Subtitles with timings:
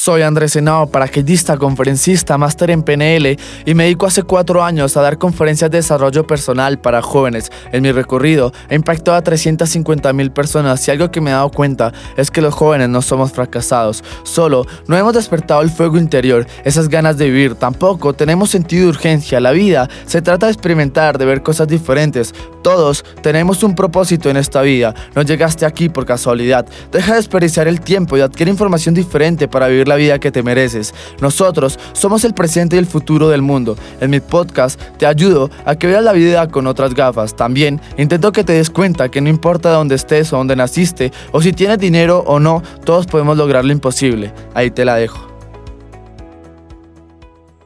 [0.00, 5.02] Soy Andrés Henao, paracaidista, conferencista, máster en PNL y me dedico hace cuatro años a
[5.02, 7.50] dar conferencias de desarrollo personal para jóvenes.
[7.72, 11.50] En mi recorrido he impactado a 350 mil personas y algo que me he dado
[11.50, 16.46] cuenta es que los jóvenes no somos fracasados, solo no hemos despertado el fuego interior,
[16.64, 19.40] esas ganas de vivir, tampoco tenemos sentido de urgencia.
[19.40, 22.32] La vida se trata de experimentar, de ver cosas diferentes.
[22.62, 26.66] Todos tenemos un propósito en esta vida, no llegaste aquí por casualidad.
[26.92, 30.42] Deja de desperdiciar el tiempo y adquiere información diferente para vivir la vida que te
[30.42, 30.94] mereces.
[31.20, 33.76] Nosotros somos el presente y el futuro del mundo.
[34.00, 37.34] En mi podcast te ayudo a que veas la vida con otras gafas.
[37.34, 41.42] También intento que te des cuenta que no importa dónde estés o dónde naciste, o
[41.42, 44.32] si tienes dinero o no, todos podemos lograr lo imposible.
[44.54, 45.26] Ahí te la dejo.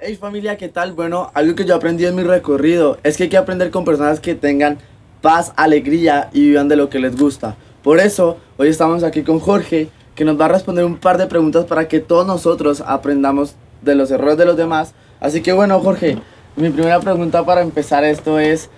[0.00, 0.94] Hey familia, ¿qué tal?
[0.94, 4.18] Bueno, algo que yo aprendí en mi recorrido es que hay que aprender con personas
[4.18, 4.78] que tengan
[5.20, 7.56] paz, alegría y vivan de lo que les gusta.
[7.82, 11.26] Por eso, hoy estamos aquí con Jorge, que nos va a responder un par de
[11.26, 14.94] preguntas para que todos nosotros aprendamos de los errores de los demás.
[15.20, 16.18] Así que bueno, Jorge,
[16.56, 18.68] mi primera pregunta para empezar esto es,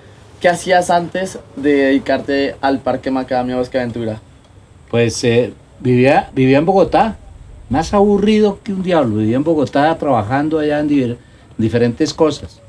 [0.40, 4.20] ¿qué hacías antes de dedicarte al Parque Macadamia Bosque Aventura?
[4.90, 7.16] Pues eh, vivía, vivía en Bogotá,
[7.68, 9.16] más aburrido que un diablo.
[9.16, 11.18] Vivía en Bogotá trabajando allá en
[11.58, 12.60] diferentes cosas.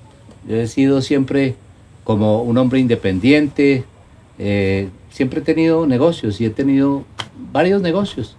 [0.47, 1.56] Yo he sido siempre
[2.03, 3.84] como un hombre independiente,
[4.38, 7.03] eh, siempre he tenido negocios y he tenido
[7.52, 8.36] varios negocios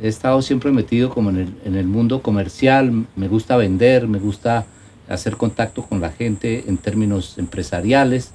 [0.00, 4.18] he estado siempre metido como en el, en el, mundo comercial, me gusta vender, me
[4.18, 4.66] gusta
[5.08, 8.30] hacer contacto con la gente en términos empresariales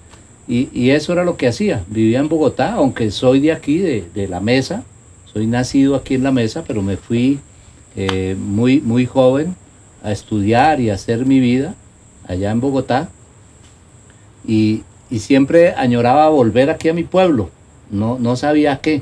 [0.48, 1.84] y, y eso era lo que hacía.
[1.88, 4.84] Vivía en Bogotá, aunque soy de aquí, de, de la mesa,
[5.26, 7.40] soy nacido aquí en la mesa, pero me fui
[7.96, 9.56] eh, muy, muy joven
[10.04, 11.76] a estudiar y a hacer mi vida
[12.28, 13.10] allá en Bogotá
[14.46, 17.50] y, y siempre añoraba volver aquí a mi pueblo,
[17.90, 19.02] no, no sabía qué,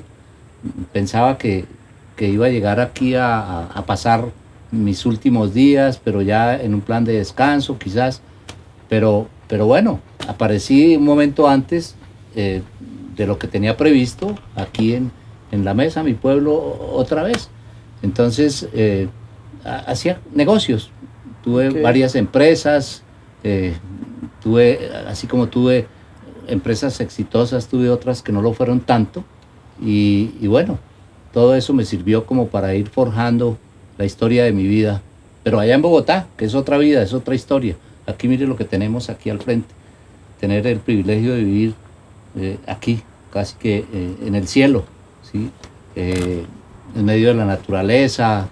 [0.94, 1.66] pensaba que
[2.16, 4.32] que iba a llegar aquí a, pasar
[4.72, 8.22] mis últimos días, pero ya en un plan de descanso quizás.
[8.90, 11.96] Pero, pero bueno, aparecí un momento antes
[12.36, 12.62] eh,
[13.16, 15.12] de lo que tenía previsto aquí en,
[15.52, 16.54] en, la mesa, mi pueblo,
[16.94, 17.50] otra vez.
[18.02, 19.08] Entonces, eh,
[19.64, 20.92] hacía negocios.
[21.44, 23.04] Tuve varias empresas,
[23.44, 23.76] eh,
[24.42, 25.88] tuve, así como tuve
[26.48, 29.24] empresas exitosas, tuve otras que no lo fueron tanto.
[29.82, 30.80] Y, y bueno,
[31.36, 33.58] todo eso me sirvió como para ir forjando
[33.98, 35.02] la historia de mi vida.
[35.44, 37.76] Pero allá en Bogotá, que es otra vida, es otra historia.
[38.08, 39.68] Aquí mire lo que tenemos aquí al frente.
[40.40, 41.74] Tener el privilegio de vivir
[42.38, 43.02] eh, aquí,
[43.34, 44.86] casi que eh, en el cielo,
[45.30, 45.52] ¿sí?
[45.98, 46.46] Eh,
[46.96, 48.48] en medio de la naturaleza,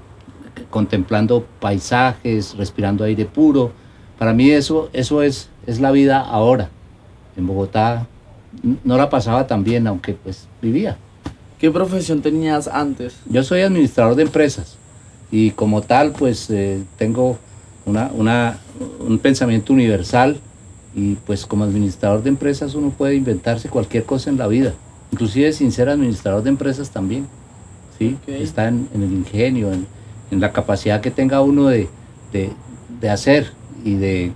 [0.70, 3.72] contemplando paisajes, respirando aire puro.
[4.20, 6.70] Para mí eso, eso es, es la vida ahora.
[7.38, 8.08] En Bogotá
[8.84, 10.98] no la pasaba tan bien, aunque pues vivía.
[11.64, 13.16] ¿Qué profesión tenías antes?
[13.26, 14.76] Yo soy administrador de empresas
[15.32, 17.38] y como tal pues eh, tengo
[17.86, 18.58] una, una,
[19.00, 20.42] un pensamiento universal
[20.94, 24.74] y pues como administrador de empresas uno puede inventarse cualquier cosa en la vida,
[25.14, 27.28] inclusive sin ser administrador de empresas también.
[27.98, 28.18] ¿sí?
[28.28, 29.88] Está en, el ingenio, en,
[30.32, 31.88] en, la capacidad que tenga uno de,
[32.34, 32.52] de,
[33.00, 33.54] de hacer
[33.86, 34.34] y de,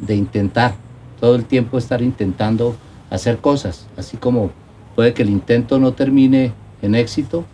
[0.00, 0.74] de intentar,
[1.20, 2.74] todo el tiempo estar intentando
[3.08, 4.50] hacer cosas, así como
[4.96, 7.44] Puede que el intento no termine en éxito,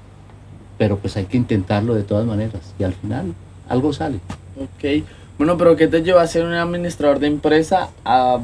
[0.79, 3.35] pero pues hay que intentarlo de todas maneras y al final
[3.69, 4.21] algo sale.
[4.57, 5.05] Ok,
[5.39, 8.39] bueno, pero ¿qué te llevó a ser un administrador de empresa a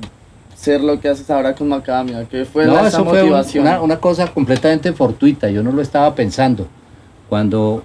[0.57, 2.25] ser lo que haces ahora con Macadamia?
[2.25, 3.65] ¿Qué fue no, esa eso motivación?
[3.65, 6.67] Fue una, cosa completamente fortuita, yo no lo estaba pensando.
[7.29, 7.85] Cuando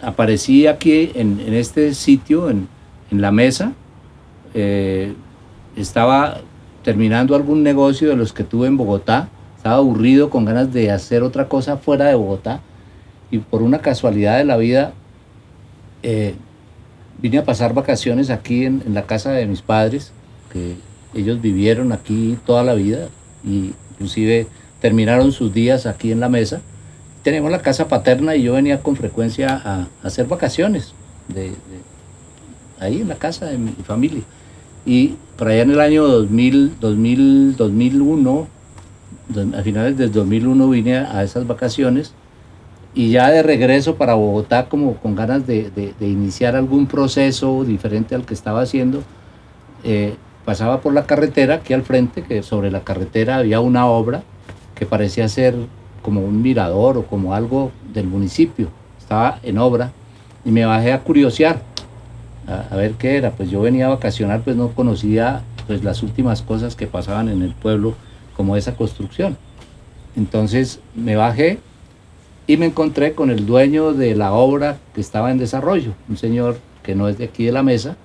[0.00, 2.66] aparecí aquí en, este sitio, en,
[3.10, 3.72] la mesa,
[4.54, 5.12] eh,
[5.76, 6.38] estaba
[6.82, 9.28] terminando algún negocio de los que tuve en Bogotá
[9.66, 12.60] estaba aburrido, con ganas de hacer otra cosa fuera de Bogotá.
[13.32, 14.92] Y por una casualidad de la vida,
[16.04, 16.36] eh,
[17.20, 20.12] vine a pasar vacaciones aquí en, la casa de mis padres,
[20.52, 20.76] que
[21.14, 23.08] ellos vivieron aquí toda la vida,
[23.44, 24.46] y inclusive
[24.80, 26.60] terminaron sus días aquí en la mesa.
[27.24, 30.94] Tenemos la casa paterna y yo venía con frecuencia a, hacer vacaciones
[31.26, 31.50] de,
[32.78, 34.22] ahí en la casa de mi familia.
[34.84, 38.55] Y por allá en el año 2000, 2000 2001,
[39.34, 42.14] a finales del 2001 vine a, esas vacaciones
[42.94, 48.24] y ya de regreso para Bogotá como con ganas de, iniciar algún proceso diferente al
[48.24, 49.02] que estaba haciendo,
[49.84, 50.14] eh,
[50.44, 54.22] pasaba por la carretera aquí al frente, que sobre la carretera había una obra
[54.74, 55.54] que parecía ser
[56.02, 58.68] como un mirador o como algo del municipio,
[58.98, 59.92] estaba en obra
[60.44, 61.60] y me bajé a curiosear
[62.46, 66.02] a, a ver qué era, pues yo venía a vacacionar, pues no conocía pues las
[66.02, 67.94] últimas cosas que pasaban en el pueblo
[68.36, 69.36] como esa construcción.
[70.16, 71.58] Entonces me bajé
[72.46, 76.58] y me encontré con el dueño de la obra que estaba en desarrollo, un señor
[76.82, 77.96] que no es de aquí de la mesa,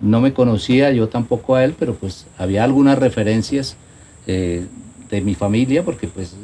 [0.00, 3.76] no me conocía yo tampoco a él, pero pues había algunas referencias
[4.26, 4.66] eh,
[5.08, 6.34] de mi familia, porque pues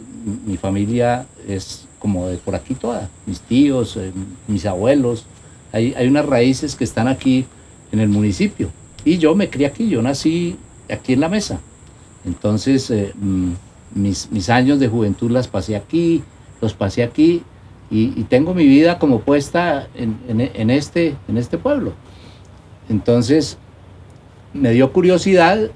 [0.46, 4.12] mi familia es como de por aquí toda, mis tíos, eh,
[4.48, 5.26] mis abuelos,
[5.72, 7.46] hay, hay unas raíces que están aquí
[7.92, 8.70] en el municipio.
[9.04, 10.56] Y yo me crié aquí, yo nací
[10.90, 11.60] aquí en la mesa.
[12.24, 13.52] Entonces, eh, mm,
[13.94, 16.22] mis, mis, años de juventud las pasé aquí,
[16.60, 17.42] los pasé aquí
[17.90, 21.92] y, tengo mi vida como puesta en, en, este, en este pueblo.
[22.88, 23.58] Entonces,
[24.52, 25.70] me dio curiosidad,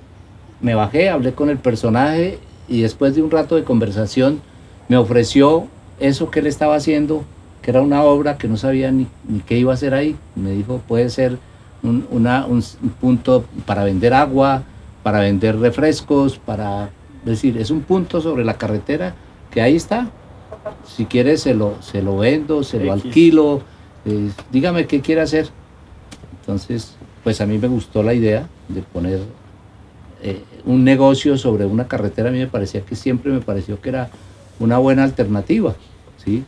[0.60, 2.38] me bajé, hablé con el personaje
[2.68, 4.40] y después de un rato de conversación
[4.88, 5.68] me ofreció
[6.00, 7.24] eso que él estaba haciendo,
[7.62, 10.16] que era una obra que no sabía ni, ni qué iba a hacer ahí.
[10.34, 11.38] Me dijo, puede ser
[11.82, 12.62] un, un,
[13.00, 14.64] punto para vender agua,
[15.02, 16.90] para vender refrescos, para
[17.24, 19.14] decir, es un punto sobre la carretera
[19.50, 20.10] que ahí está.
[20.86, 23.62] Si quiere se lo, se lo vendo, se lo alquilo,
[24.04, 25.48] eh, dígame qué quiere hacer.
[26.40, 29.20] Entonces, pues a mí me gustó la idea de poner
[30.22, 32.28] eh, un negocio sobre una carretera.
[32.28, 34.10] A mí me parecía que siempre me pareció que era
[34.58, 35.74] una buena alternativa,
[36.22, 36.44] ¿sí?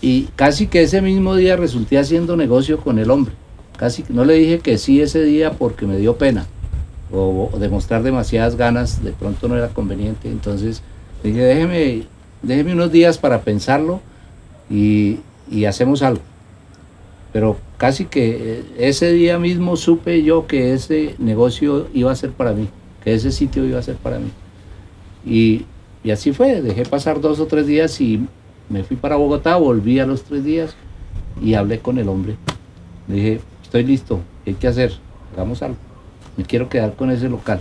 [0.00, 3.34] Y casi que ese mismo día resulté haciendo negocio con el hombre.
[3.76, 6.46] Casi no le dije que sí ese día porque me dio pena
[7.12, 10.28] o, demostrar demasiadas ganas, de pronto no era conveniente.
[10.28, 10.82] Entonces
[11.22, 12.02] dije, déjeme,
[12.42, 14.00] déjeme unos días para pensarlo
[14.70, 15.18] y,
[15.66, 16.22] hacemos algo.
[17.32, 22.52] Pero casi que ese día mismo supe yo que ese negocio iba a ser para
[22.52, 22.68] mí,
[23.04, 24.30] que ese sitio iba a ser para mí.
[25.24, 25.66] Y,
[26.10, 28.26] así fue, dejé pasar dos o tres días y
[28.68, 30.74] me fui para Bogotá, volví a los tres días
[31.42, 32.36] y hablé con el hombre.
[33.06, 34.92] Dije, estoy listo, ¿qué hay que hacer?
[35.32, 35.76] Hagamos algo.
[36.36, 37.60] Me quiero quedar con ese local.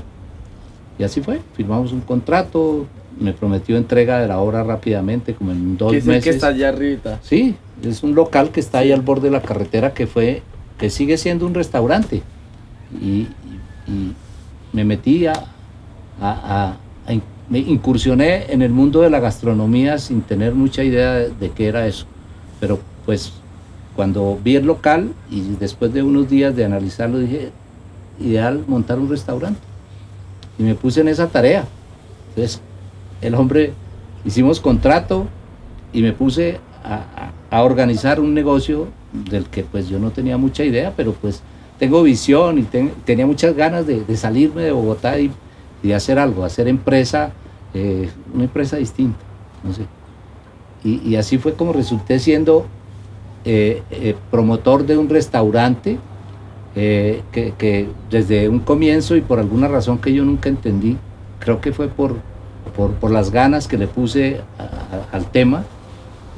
[0.97, 2.85] Y así fue, firmamos un contrato,
[3.19, 6.23] me prometió entrega de la obra rápidamente, como en dos meses.
[6.23, 7.19] que está allá arriba?
[7.21, 10.41] Sí, es un local que está ahí al borde de la carretera que fue,
[10.77, 12.21] que sigue siendo un restaurante.
[13.01, 13.27] Y,
[14.73, 16.77] me metí a,
[17.49, 21.67] me incursioné en el mundo de la gastronomía sin tener mucha idea de, de qué
[21.67, 22.05] era eso.
[22.59, 23.31] Pero pues
[23.95, 27.51] cuando vi el local y después de unos días de analizarlo dije,
[28.19, 29.59] ideal montar un restaurante.
[30.57, 31.65] Y me puse en esa tarea.
[32.29, 32.61] Entonces,
[33.21, 33.73] el hombre,
[34.23, 35.27] hicimos contrato
[35.93, 40.91] y me puse a, organizar un negocio del que pues yo no tenía mucha idea,
[40.95, 41.41] pero pues
[41.79, 42.63] tengo visión y
[43.05, 45.31] tenía muchas ganas de, salirme de Bogotá y,
[45.81, 47.31] de hacer algo, hacer empresa,
[47.73, 49.19] eh, una empresa distinta,
[49.63, 49.83] no sé.
[50.83, 52.65] Y, y así fue como resulté siendo
[53.47, 55.99] eh, eh, promotor de un restaurante
[56.75, 60.97] eh, que, desde un comienzo y por alguna razón que yo nunca entendí,
[61.39, 62.15] creo que fue por,
[62.75, 64.41] por, las ganas que le puse
[65.11, 65.63] al tema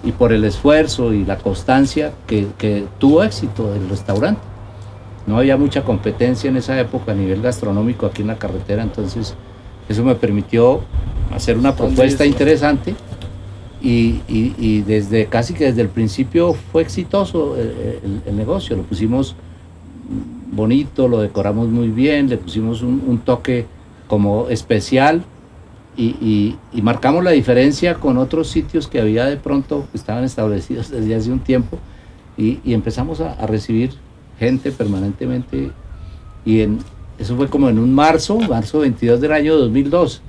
[0.03, 4.41] y por el esfuerzo y la constancia que, que tuvo éxito el restaurante.
[5.25, 9.35] No había mucha competencia en esa época a nivel gastronómico aquí en la carretera, entonces
[9.89, 10.81] eso me permitió
[11.33, 12.95] hacer una propuesta interesante
[13.81, 18.75] y, desde casi que desde el principio fue exitoso el, negocio.
[18.75, 19.35] Lo pusimos
[20.57, 23.65] bonito, lo decoramos muy bien, le pusimos un, toque
[24.07, 25.23] como especial
[25.95, 31.15] y, marcamos la diferencia con otros sitios que había de pronto, que estaban establecidos desde
[31.15, 31.77] hace un tiempo
[32.37, 33.91] y, empezamos a, recibir
[34.37, 35.71] gente permanentemente
[36.43, 36.79] y en,
[37.17, 40.21] eso fue como en un marzo, marzo 22 del año 2002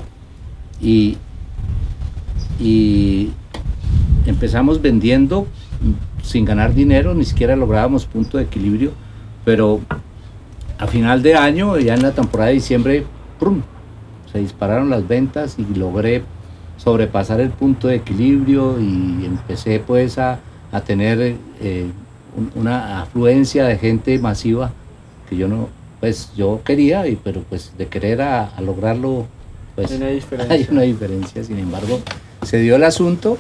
[0.81, 1.17] y,
[2.61, 3.31] y
[4.27, 5.47] empezamos vendiendo
[6.23, 8.93] sin ganar dinero, ni siquiera lográbamos punto de equilibrio,
[9.45, 9.81] pero
[10.79, 13.05] a final de año, ya en la temporada de diciembre,
[14.33, 16.23] se dispararon las ventas y logré
[16.77, 20.41] sobrepasar el punto de equilibrio y empecé pues a,
[20.87, 21.87] tener eh,
[22.55, 24.71] una afluencia de gente masiva
[25.29, 25.69] que yo no,
[26.01, 29.27] pues yo quería, y, pero pues de querer a, lograrlo,
[29.75, 32.01] pues hay una diferencia, sin embargo,
[32.43, 33.37] se dio el asunto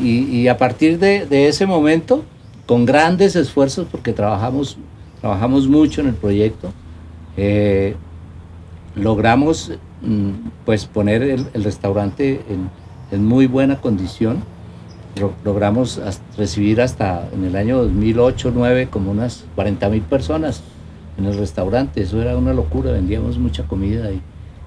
[0.00, 2.22] y, a partir de, ese momento,
[2.66, 4.78] con grandes esfuerzos, porque trabajamos,
[5.20, 6.72] trabajamos mucho en el proyecto,
[7.36, 7.96] eh,
[8.94, 9.72] logramos
[10.02, 10.30] mm,
[10.64, 12.40] pues poner el, restaurante
[13.10, 14.42] en, muy buena condición.
[15.44, 16.00] logramos
[16.36, 20.62] recibir hasta en el año 2008-2009 como unas 40 mil personas
[21.16, 22.02] en el restaurante.
[22.02, 24.20] Eso era una locura, vendíamos mucha comida y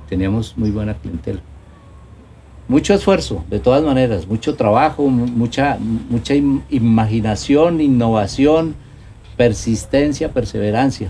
[0.10, 1.42] teníamos muy buena clientela
[2.72, 5.78] mucho esfuerzo, de todas maneras, mucho trabajo, mucha,
[6.10, 6.34] mucha
[6.70, 8.76] imaginación, innovación,
[9.42, 11.10] persistencia, perseverancia.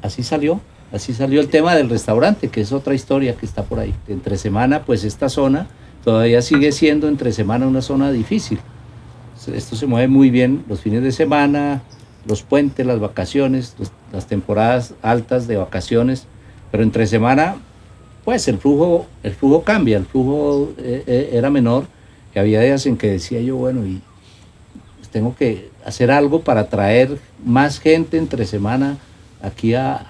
[0.00, 3.80] Así salió, así salió el tema del restaurante, que es otra historia que está por
[3.80, 3.94] ahí.
[4.08, 5.66] Entre semana, pues esta zona
[6.02, 8.60] todavía sigue siendo entre semana una zona difícil,
[9.54, 11.82] esto se mueve muy bien los fines de semana,
[12.26, 13.76] los puentes, las vacaciones,
[14.10, 16.26] las temporadas altas de vacaciones,
[16.70, 17.56] pero entre semana,
[18.24, 21.88] pues el flujo, el flujo cambia, el flujo eh, eh, era menor,
[22.34, 24.00] y había días en que decía yo, bueno, y
[25.12, 28.98] tengo que hacer algo para traer más gente entre semana
[29.42, 30.06] aquí a,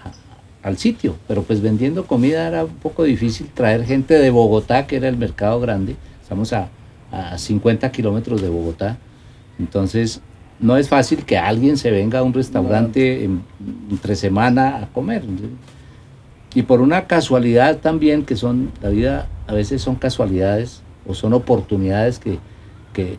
[0.62, 4.96] al sitio, pero pues vendiendo comida era un poco difícil traer gente de Bogotá, que
[4.96, 6.68] era el mercado grande, estamos a,
[7.12, 8.98] a 50 kilómetros de Bogotá,
[9.58, 10.20] entonces
[10.60, 13.28] no es fácil que alguien se venga a un restaurante
[13.90, 15.22] entre semana a comer.
[16.54, 21.32] Y por una casualidad también, que son, la vida a veces son casualidades o son
[21.32, 22.38] oportunidades que,
[22.92, 23.18] que,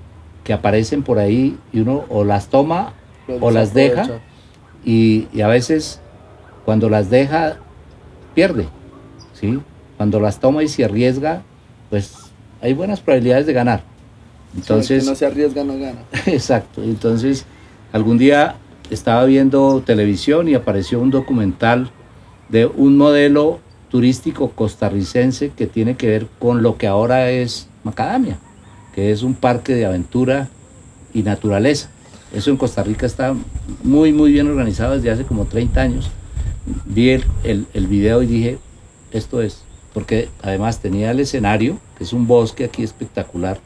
[0.49, 2.93] aparecen por ahí y uno o las toma
[3.39, 4.19] o las deja
[4.83, 5.99] y, y, a veces
[6.65, 7.57] cuando las deja
[8.33, 8.67] pierde,
[9.33, 9.59] ¿sí?
[9.97, 11.43] Cuando las toma y se arriesga,
[11.89, 12.15] pues
[12.61, 13.83] hay buenas probabilidades de ganar.
[14.55, 15.99] Entonces, no se arriesga, no gana.
[16.25, 16.81] Exacto.
[16.83, 17.45] Entonces,
[17.91, 18.55] algún día
[18.89, 21.91] estaba viendo televisión y apareció un documental
[22.49, 28.39] de un modelo turístico costarricense que tiene que ver con lo que ahora es Macadamia,
[28.99, 30.49] que es un parque de aventura
[31.13, 31.89] y naturaleza.
[32.33, 33.33] Eso en Costa Rica está
[33.81, 36.11] muy, muy bien organizado desde hace como 30 años.
[36.85, 38.57] Vi el, el, video y dije,
[39.13, 39.63] esto es,
[39.93, 43.57] porque además tenía el escenario, que es un bosque aquí espectacular,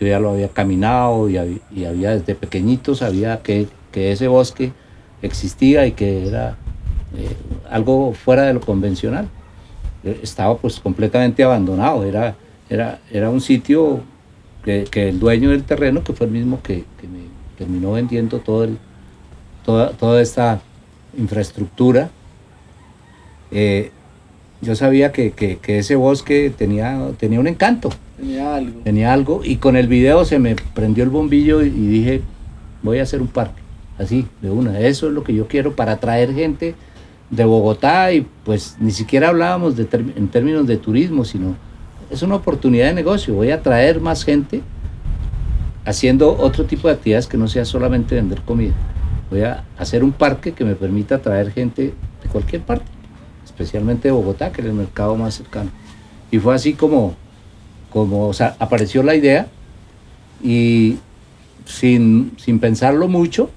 [0.00, 4.72] yo ya lo había caminado y, había, desde pequeñito sabía que, ese bosque
[5.20, 6.56] existía y que era
[7.18, 7.28] eh,
[7.70, 9.28] algo fuera de lo convencional.
[10.02, 12.36] Eh, estaba pues completamente abandonado, era,
[12.70, 14.02] era, era un sitio
[14.64, 17.22] que, el dueño del terreno, que fue el mismo que, me
[17.58, 18.78] terminó vendiendo todo el,
[19.64, 20.60] toda, toda esta
[21.16, 22.10] infraestructura,
[23.50, 23.90] eh,
[24.60, 27.90] yo sabía que, que, ese bosque tenía, tenía un encanto.
[28.16, 28.80] Tenía algo.
[28.84, 29.40] Tenía algo.
[29.44, 32.22] Y con el video se me prendió el bombillo y, dije,
[32.82, 33.60] voy a hacer un parque.
[33.98, 34.78] Así, de una.
[34.80, 36.74] Eso es lo que yo quiero para atraer gente
[37.30, 41.56] de Bogotá y pues ni siquiera hablábamos de en términos de turismo, sino
[42.12, 43.34] es una oportunidad de negocio.
[43.34, 44.62] Voy a atraer más gente
[45.84, 48.74] haciendo otro tipo de actividades que no sea solamente vender comida.
[49.30, 52.84] Voy a hacer un parque que me permita atraer gente de cualquier parte
[53.44, 55.70] especialmente de Bogotá, que era el mercado más cercano.
[56.30, 57.14] Y fue así como,
[57.90, 59.48] como apareció la idea
[60.42, 60.98] y
[61.64, 63.50] sin, pensarlo mucho,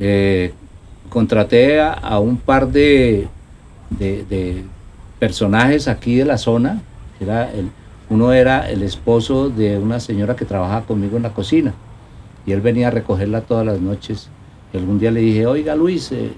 [0.00, 0.52] eh,
[1.08, 3.28] contraté a, un par de,
[3.90, 4.64] de,
[5.18, 6.80] personajes aquí de la zona.
[7.20, 7.70] Era el,
[8.10, 11.74] uno era el esposo de una señora que trabajaba conmigo en la cocina
[12.48, 14.30] y él venía a recogerla todas las noches.
[14.72, 16.32] Y algún día le dije, oiga Luis, eh,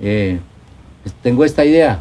[0.00, 0.38] eh,
[1.20, 1.98] tengo esta idea,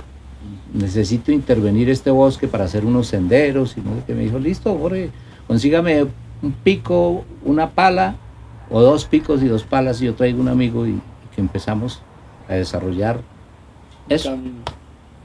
[0.74, 3.75] necesito intervenir este bosque para hacer unos senderos.
[3.75, 5.10] Y que me dijo, listo, Jorge,
[5.48, 6.05] consígame
[6.43, 8.15] un pico, una pala,
[8.69, 11.01] o dos picos y dos palas, y yo traigo un amigo y,
[11.34, 12.03] que empezamos
[12.48, 13.22] a desarrollar
[14.07, 14.38] eso.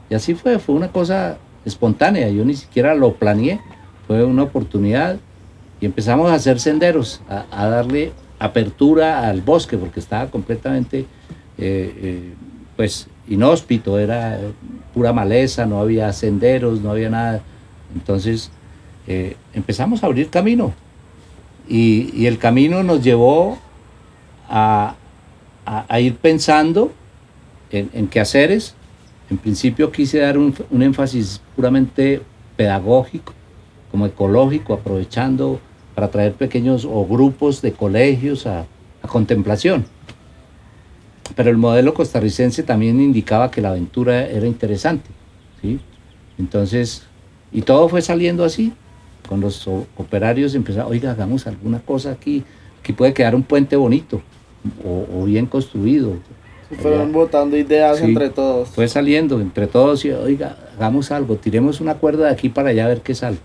[0.09, 3.59] Y así fue, fue una cosa espontánea, yo ni siquiera lo planeé,
[4.07, 5.17] fue una oportunidad
[5.79, 11.05] y empezamos a hacer senderos, a, darle apertura al bosque, porque estaba completamente, eh,
[11.57, 12.33] eh,
[12.75, 14.39] pues, inhóspito, era
[14.93, 17.41] pura maleza, no había senderos, no había nada.
[17.93, 18.51] Entonces
[19.07, 20.73] eh, empezamos a abrir camino
[21.67, 23.57] y, el camino nos llevó
[24.49, 24.95] a,
[25.99, 26.91] ir pensando
[27.71, 28.75] en, en quehaceres.
[29.33, 32.21] En principio quise dar un, énfasis puramente
[32.55, 33.33] pedagógico,
[33.91, 35.59] como ecológico, aprovechando
[35.95, 38.65] para traer pequeños o grupos de colegios a
[39.07, 39.85] contemplación
[41.35, 45.09] pero el modelo costarricense también indicaba que la aventura era interesante,
[45.61, 45.79] ¿sí?
[46.37, 47.03] Entonces,
[47.51, 48.73] y todo fue saliendo así,
[49.27, 52.43] con los operarios empezaron, oiga, hagamos alguna cosa aquí,
[52.81, 54.21] que puede quedar un puente bonito
[54.83, 56.17] o, bien construido.
[56.81, 58.69] Fueron botando ideas entre todos.
[58.69, 62.85] Fue saliendo entre todos y, oiga, hagamos algo, tiremos una cuerda de aquí para allá
[62.85, 63.37] a ver qué sale.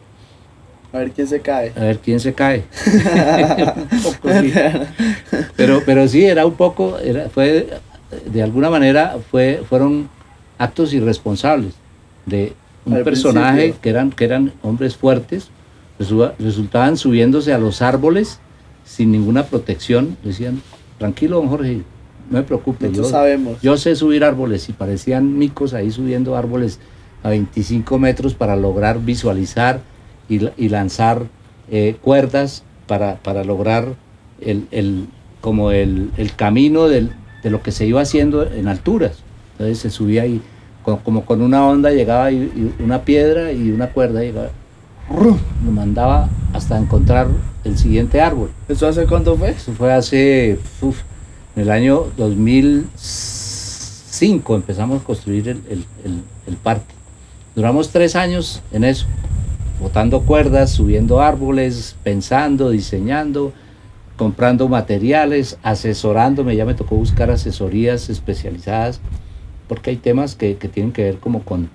[0.93, 1.73] A ver quién se cae.
[1.77, 2.65] A ver quién se cae.
[5.57, 7.69] pero, pero sí, era un poco, era, fue,
[8.25, 10.09] de alguna manera, fue, fueron
[10.57, 11.75] actos irresponsables
[12.25, 12.55] de
[12.87, 15.51] un personaje que eran, que eran hombres fuertes,
[16.39, 18.41] resultaban subiéndose a los árboles
[18.85, 20.17] sin ninguna protección.
[20.25, 20.63] Decían,
[20.99, 21.83] tranquilo, don Jorge,
[22.31, 22.91] no me preocupe.
[22.93, 23.61] Yo, sabemos.
[23.63, 26.79] yo sé subir árboles y parecían micos ahí subiendo árboles
[27.23, 29.81] a 25 metros para lograr visualizar
[30.29, 31.23] y, lanzar
[31.71, 33.95] eh, cuerdas para, para lograr
[34.41, 35.07] el, el
[35.41, 39.19] como el, el camino del, de lo que se iba haciendo en alturas.
[39.53, 40.41] Entonces se subía ahí,
[40.83, 44.21] como, con una onda llegaba y, una piedra y una cuerda.
[45.11, 47.29] lo mandaba hasta encontrar
[47.65, 48.51] el siguiente árbol.
[48.69, 49.51] ¿Eso hace cuánto fue?
[49.51, 50.59] Eso fue hace,
[51.59, 55.85] en el año 2005 empezamos a construir el,
[56.63, 56.95] parque.
[57.57, 59.07] Duramos tres años en eso,
[59.81, 63.53] botando cuerdas, subiendo árboles, pensando, diseñando,
[64.17, 69.01] comprando materiales, asesorándome, ya me tocó buscar asesorías especializadas,
[69.67, 71.71] porque hay temas que, tienen que ver como con,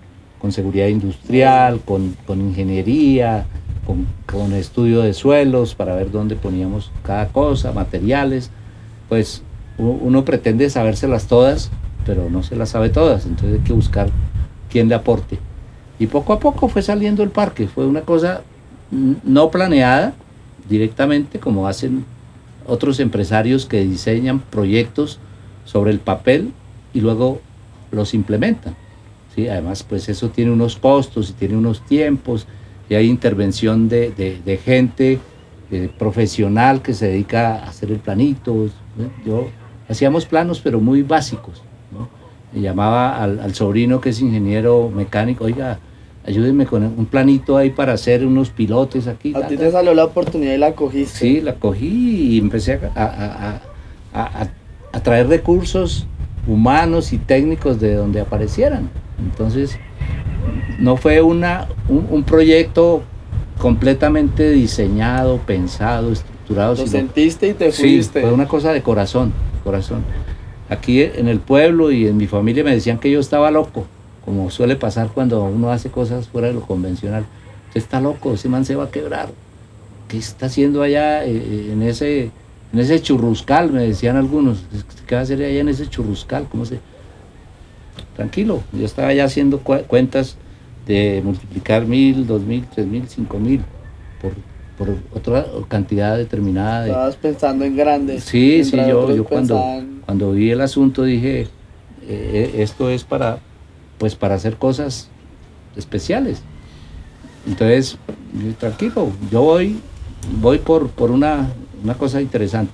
[0.52, 3.48] seguridad industrial, con, ingeniería,
[3.86, 4.08] con,
[4.54, 8.50] estudio de suelos para ver dónde poníamos cada cosa, materiales,
[9.10, 9.44] pues
[9.78, 11.72] uno pretende sabérselas todas,
[12.06, 14.10] pero no se las sabe todas, entonces hay que buscar
[14.70, 15.40] quién le aporte.
[16.00, 18.42] Y poco a poco fue saliendo el parque, fue una cosa
[18.92, 20.14] no planeada
[20.70, 22.06] directamente como hacen
[22.68, 25.20] otros empresarios que diseñan proyectos
[25.66, 26.54] sobre el papel
[26.94, 27.42] y luego
[27.92, 28.76] los implementan.
[29.36, 29.48] ¿sí?
[29.48, 32.48] Además, pues eso tiene unos costos y tiene unos tiempos
[32.90, 35.20] y hay intervención de, gente
[35.72, 38.68] eh, profesional que se dedica a hacer el planito.
[39.26, 39.48] Yo
[39.94, 41.62] hacíamos planos, pero muy básicos.
[41.92, 42.10] ¿no?
[42.60, 45.80] llamaba al, al sobrino que es ingeniero mecánico, oiga,
[46.26, 49.34] ayúdenme con un planito ahí para hacer unos pilotes aquí.
[49.36, 51.18] A ti te salió la oportunidad y la cogiste.
[51.18, 53.60] Sí, la cogí y empecé a,
[54.14, 56.06] a, traer recursos
[56.48, 58.90] humanos y técnicos de donde aparecieran.
[59.20, 59.78] Entonces,
[60.80, 63.04] no fue una, un, proyecto
[63.58, 66.76] completamente diseñado, pensado, estructurado.
[66.76, 68.20] Lo sentiste y te fuiste.
[68.20, 70.04] Sí, fue una cosa de corazón, corazón.
[70.70, 73.86] Aquí en el pueblo y en mi familia me decían que yo estaba loco
[74.26, 77.26] como suele pasar cuando uno hace cosas fuera de lo convencional.
[77.68, 79.30] Usted está loco, ese man se va a quebrar.
[80.08, 82.32] ¿Qué está haciendo allá eh, eh, en ese,
[82.72, 83.72] en ese churruscal?
[83.72, 84.64] Me decían algunos.
[85.08, 86.48] ¿Qué va a hacer allá en ese churruscal?
[86.50, 86.80] ¿Cómo se...?
[88.16, 90.38] Tranquilo, yo estaba ya haciendo cuentas
[90.86, 93.62] de multiplicar mil, dos mil, tres mil, cinco mil
[94.22, 94.34] por,
[94.78, 96.88] por otra cantidad determinada.
[96.88, 98.20] Estabas pensando en grande.
[98.20, 99.62] Sí, sí, yo, yo cuando,
[100.06, 101.48] cuando vi el asunto dije,
[102.08, 103.40] eh, esto es para,
[103.98, 105.10] pues para hacer cosas
[105.76, 106.42] especiales.
[107.48, 107.98] Entonces,
[108.60, 109.78] tranquilo, yo voy,
[110.42, 111.50] voy por, por una,
[111.84, 112.72] una cosa interesante.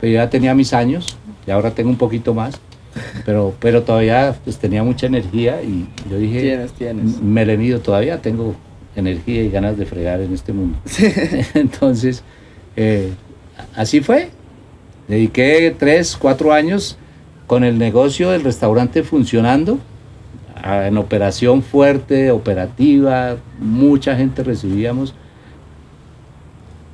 [0.00, 2.58] Pero ya tenía mis años y ahora tengo un poquito más,
[3.24, 7.20] pero, pero todavía pues, tenía mucha energía y yo dije, tienes, tienes.
[7.20, 8.54] me he venido todavía, tengo
[8.96, 10.78] energía y ganas de fregar en este mundo.
[11.54, 12.22] Entonces,
[12.76, 13.12] eh,
[13.74, 14.30] así fue.
[15.08, 16.96] Dediqué tres, cuatro años
[17.46, 19.78] con el negocio del restaurante funcionando
[20.64, 25.14] en operación fuerte, operativa, mucha gente recibíamos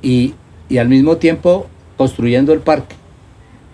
[0.01, 0.33] y,
[0.77, 2.95] al mismo tiempo construyendo el parque.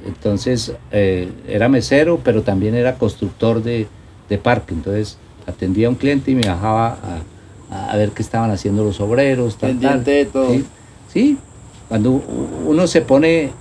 [0.06, 3.88] Entonces eh, era mesero, pero también era constructor de,
[4.44, 4.74] parque.
[4.74, 7.22] Entonces atendía a un cliente y me bajaba a,
[7.96, 9.58] ver qué estaban haciendo los obreros.
[9.58, 10.52] Tal, de todo.
[10.52, 10.66] ¿sí?
[11.12, 11.38] sí,
[11.88, 12.12] cuando
[12.66, 13.52] uno se pone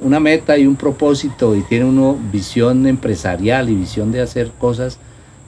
[0.00, 4.98] una meta y un propósito y tiene uno visión empresarial y visión de hacer cosas,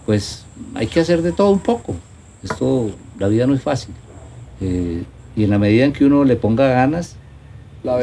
[0.06, 1.94] pues hay que hacer de todo un poco.
[2.42, 3.94] Esto, la vida no es fácil.
[4.60, 5.04] Eh,
[5.37, 7.16] y en la medida en que uno le ponga ganas,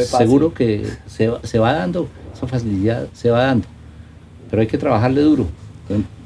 [0.06, 1.28] seguro que se,
[1.60, 3.68] va dando, esa facilidad se va dando.
[4.50, 5.48] Pero hay que trabajarle duro.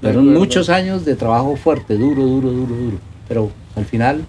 [0.02, 2.98] Pero muchos años de trabajo fuerte, duro, duro, duro, duro.
[3.28, 4.26] Pero al final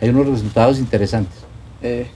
[0.00, 1.38] hay unos resultados interesantes.
[1.82, 2.06] Eh,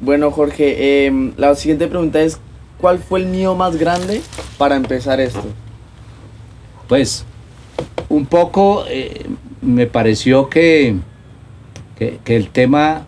[0.00, 2.38] bueno, Jorge, em, la siguiente pregunta es,
[2.80, 4.22] ¿cuál fue el mío más grande
[4.56, 5.44] para empezar esto?
[6.88, 7.24] Pues
[8.08, 9.26] un poco eh,
[9.60, 10.96] me pareció que,
[11.96, 13.04] que, el tema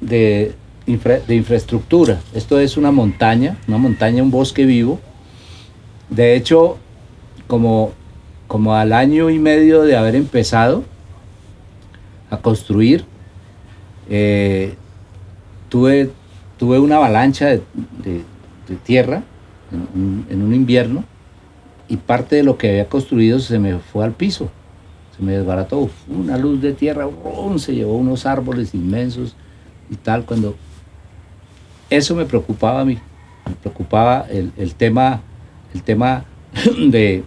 [0.00, 0.54] de,
[0.86, 5.00] de, infraestructura, esto es una montaña, una montaña, un bosque vivo.
[6.08, 6.78] De hecho,
[7.46, 7.92] como,
[8.46, 10.84] como al año y medio de haber empezado
[12.30, 13.04] a construir,
[14.08, 14.74] eh,
[15.68, 16.10] tuve,
[16.58, 18.24] tuve una avalancha de,
[18.84, 19.24] tierra
[19.72, 21.04] en un invierno
[21.90, 24.48] y parte de lo que había construido se me fue al piso,
[25.16, 25.90] se me desbarató.
[26.08, 27.08] Una luz de tierra,
[27.56, 29.34] se llevó unos árboles inmensos
[29.90, 30.24] y tal.
[30.24, 30.54] Cuando
[31.90, 32.96] eso me preocupaba a mí,
[33.44, 35.20] me preocupaba el, tema,
[35.74, 36.24] el tema
[36.78, 37.24] de,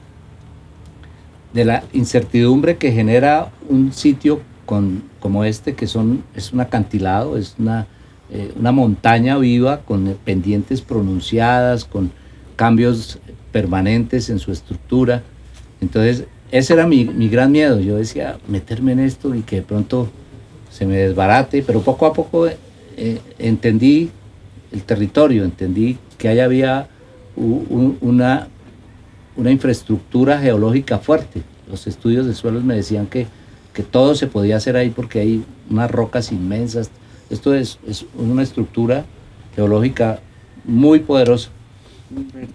[1.52, 7.38] de la incertidumbre que genera un sitio con, como este, que son, es un acantilado,
[7.38, 7.88] es una,
[8.32, 12.12] eh, una montaña viva con pendientes pronunciadas, con
[12.56, 13.20] cambios
[13.52, 15.24] permanentes en su estructura.
[15.82, 17.80] Entonces, ese era mi, gran miedo.
[17.80, 20.10] Yo decía, meterme en esto y que de pronto
[20.70, 24.10] se me desbarate, pero poco a poco eh, entendí
[24.72, 26.88] el territorio, entendí que ahí había
[27.36, 28.48] una,
[29.36, 31.42] una infraestructura geológica fuerte.
[31.70, 33.28] Los estudios de suelos me decían que,
[33.74, 36.92] que todo se podía hacer ahí porque hay unas rocas inmensas.
[37.30, 39.06] Esto es, es una estructura
[39.56, 40.20] geológica
[40.66, 41.50] muy poderosa.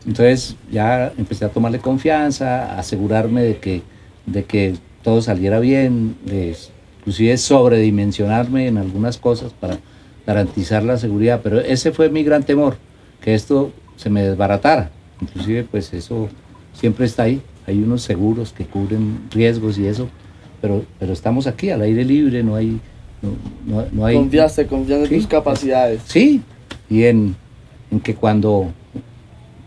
[0.07, 3.83] Entonces ya empecé a tomarle confianza, a asegurarme de que,
[4.27, 6.57] de que todo saliera bien, de
[7.01, 9.79] inclusive sobredimensionarme en algunas cosas para
[10.27, 11.41] garantizar la seguridad.
[11.43, 12.77] Pero ese fue mi gran temor,
[13.21, 14.91] que esto se me desbaratara.
[15.21, 16.29] Inclusive pues eso
[16.73, 17.43] siempre está ahí.
[17.67, 20.09] Hay unos seguros que cubren riesgos y eso,
[20.61, 22.81] pero, pero estamos aquí al aire libre, no hay...
[23.67, 26.03] No, no, hay Confiaste, confiaste en tus capacidades.
[26.07, 26.41] Sí,
[26.89, 27.35] y en,
[27.91, 28.69] en que cuando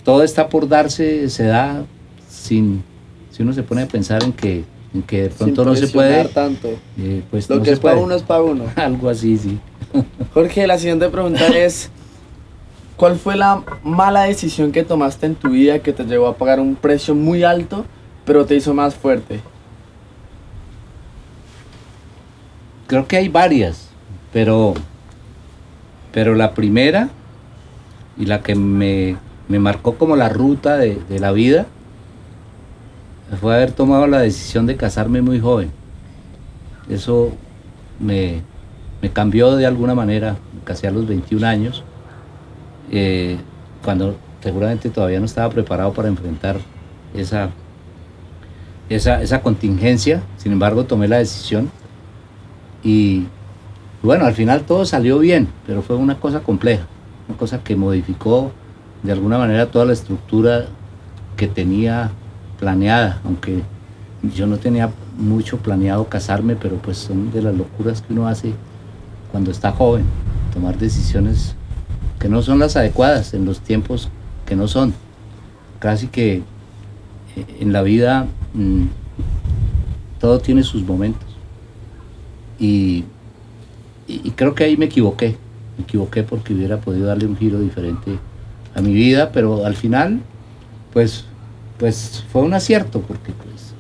[0.04, 1.84] todo está por darse, se da
[2.30, 2.82] sin,
[3.30, 6.24] si uno se pone a pensar en que, en que de pronto no se puede.
[6.30, 6.70] tanto.
[6.98, 8.06] Eh, pues Lo no que es para puede.
[8.06, 8.64] uno es para uno.
[8.78, 9.60] Algo así, sí.
[10.34, 11.90] Jorge, la siguiente pregunta es,
[12.96, 16.62] ¿cuál fue la mala decisión que tomaste en tu vida que te llevó a pagar
[16.62, 17.86] un precio muy alto,
[18.26, 19.42] pero te hizo más fuerte?
[22.92, 23.88] Creo que hay varias,
[24.34, 24.74] pero,
[26.12, 27.08] pero la primera
[28.18, 29.16] y la que me,
[29.48, 31.68] me marcó como la ruta de, la vida
[33.40, 35.72] fue haber tomado la decisión de casarme muy joven.
[36.90, 37.32] Eso
[37.98, 38.42] me,
[39.02, 41.86] me cambió de alguna manera, me casé a los 21 años,
[42.92, 43.38] eh,
[43.86, 46.58] cuando seguramente todavía no estaba preparado para enfrentar
[47.16, 47.52] esa,
[48.90, 51.72] esa, esa contingencia, sin embargo tomé la decisión
[52.84, 53.26] y
[54.04, 56.86] bueno, al final todo salió bien, pero fue una cosa compleja,
[57.28, 58.52] una cosa que modificó
[59.04, 60.68] de alguna manera toda la estructura
[61.38, 62.12] que tenía
[62.60, 63.62] planeada, aunque
[64.36, 68.54] yo no tenía mucho planeado casarme, pero pues son de las locuras que uno hace
[69.32, 70.06] cuando está joven,
[70.54, 71.56] tomar decisiones
[72.20, 74.10] que no son las adecuadas en los tiempos
[74.46, 74.94] que no son.
[75.80, 76.44] Casi que
[77.36, 78.86] eh, en la vida mm,
[80.20, 81.31] todo tiene sus momentos.
[82.62, 83.06] Y,
[84.36, 85.36] creo que ahí me equivoqué.
[85.78, 88.20] Me equivoqué porque hubiera podido darle un giro diferente
[88.76, 90.22] a mi vida, pero al final,
[90.94, 91.26] pues,
[91.80, 93.74] pues fue un acierto porque pues,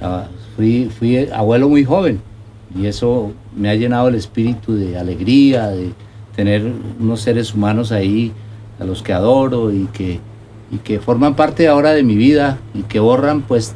[0.00, 2.20] ah, fui, fui abuelo muy joven
[2.78, 5.92] y eso me ha llenado el espíritu de alegría, de
[6.34, 8.32] tener unos seres humanos ahí
[8.80, 10.20] a los que adoro y que,
[10.70, 13.74] y que forman parte ahora de mi vida y que borran pues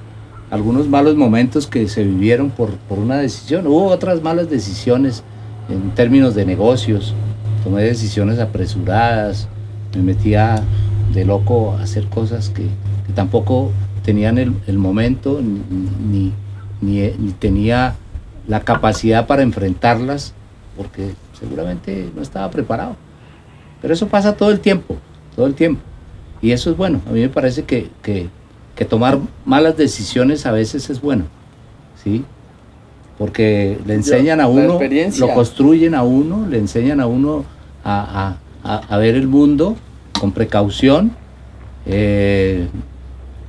[0.50, 3.66] algunos malos momentos que se vivieron por, por una decisión.
[3.66, 5.22] Hubo otras malas decisiones
[5.68, 7.14] en términos de negocios,
[7.64, 9.48] tomé decisiones apresuradas,
[9.96, 10.62] me metía
[11.12, 12.66] de loco a hacer cosas que,
[13.14, 13.70] tampoco
[14.04, 16.30] tenían el, el momento ni,
[16.80, 17.94] ni, ni- tenía
[18.46, 20.34] la capacidad para enfrentarlas,
[20.76, 22.94] porque seguramente no estaba preparado.
[23.80, 24.96] Pero eso pasa todo el tiempo,
[25.34, 25.80] todo el tiempo.
[26.42, 27.00] Y eso es bueno.
[27.08, 27.88] A mí me parece que-
[28.76, 31.24] que tomar malas decisiones a veces es bueno.
[32.02, 32.24] ¿sí?
[33.18, 34.78] Porque le enseñan a uno,
[35.20, 37.44] lo construyen a uno, le enseñan a uno
[37.82, 39.76] a, a- a- a ver el mundo
[40.20, 41.12] con precaución.
[41.86, 42.66] eh,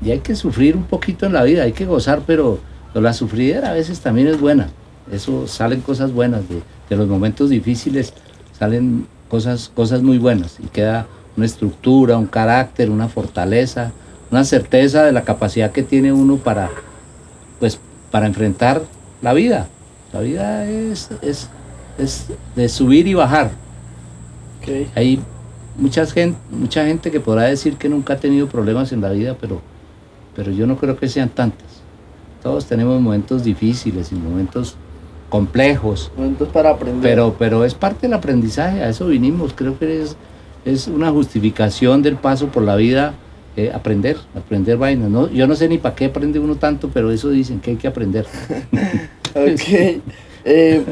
[0.05, 2.59] y hay que sufrir un poquito en la vida, hay que gozar, pero,
[2.93, 4.69] pero la sufridera a veces también es buena.
[5.11, 8.13] Eso salen cosas buenas, de, de los momentos difíciles
[8.57, 13.91] salen cosas, cosas muy buenas y queda una estructura, un carácter, una fortaleza,
[14.31, 16.69] una certeza de la capacidad que tiene uno para,
[17.59, 17.79] pues,
[18.11, 18.81] para enfrentar
[19.21, 19.67] la vida.
[20.13, 21.49] La vida es, es,
[21.97, 23.51] es de subir y bajar.
[24.95, 25.19] Hay
[25.77, 29.37] mucha gente, mucha gente que podrá decir que nunca ha tenido problemas en la vida,
[29.39, 29.61] pero,
[30.35, 31.67] pero yo no creo que sean tantas.
[32.43, 34.75] Todos tenemos momentos difíciles y momentos
[35.29, 37.01] complejos, Momentos para aprender.
[37.01, 39.53] pero, pero es parte del aprendizaje, a eso vinimos.
[39.53, 40.15] Creo que es,
[40.65, 43.13] es una justificación del paso por la vida,
[43.57, 45.09] eh, aprender, aprender vainas.
[45.09, 45.29] ¿no?
[45.29, 47.87] Yo no sé ni para qué aprende uno tanto, pero eso dicen que hay que
[47.87, 48.25] aprender.
[49.35, 50.01] Ok.
[50.45, 50.83] Eh,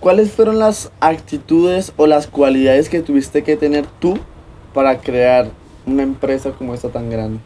[0.00, 4.18] ¿Cuáles fueron las actitudes o las cualidades que tuviste que tener tú
[4.74, 5.48] para crear
[5.86, 7.38] una empresa como esta tan grande?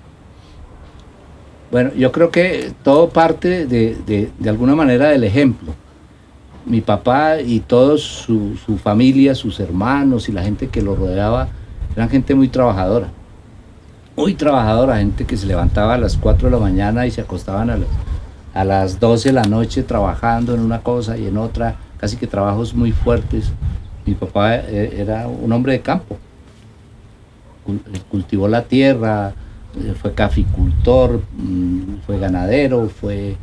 [1.70, 5.72] Bueno, yo creo que todo parte de, de- de alguna manera del ejemplo.
[6.66, 11.48] Mi papá y toda su, su familia, sus hermanos y la gente que lo rodeaba,
[11.94, 13.08] eran gente muy trabajadora.
[14.20, 17.70] Muy trabajadora, gente que se levantaba a las 4 de la mañana y se acostaban
[17.70, 17.88] a las,
[18.52, 22.26] a las 12 de la noche trabajando en una cosa y en otra, casi que
[22.26, 23.50] trabajos muy fuertes.
[24.04, 26.18] Mi papá eh, era un hombre de campo,
[27.66, 27.80] Cul-
[28.10, 29.32] cultivó la tierra,
[29.82, 33.36] eh, fue caficultor, mm, fue ganadero, fue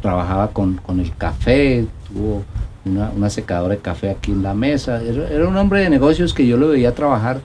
[0.00, 2.44] trabajaba con, con el café, tuvo
[2.84, 5.02] una, una secadora de café aquí en la mesa.
[5.02, 7.40] Era un hombre de negocios que yo lo veía trabajar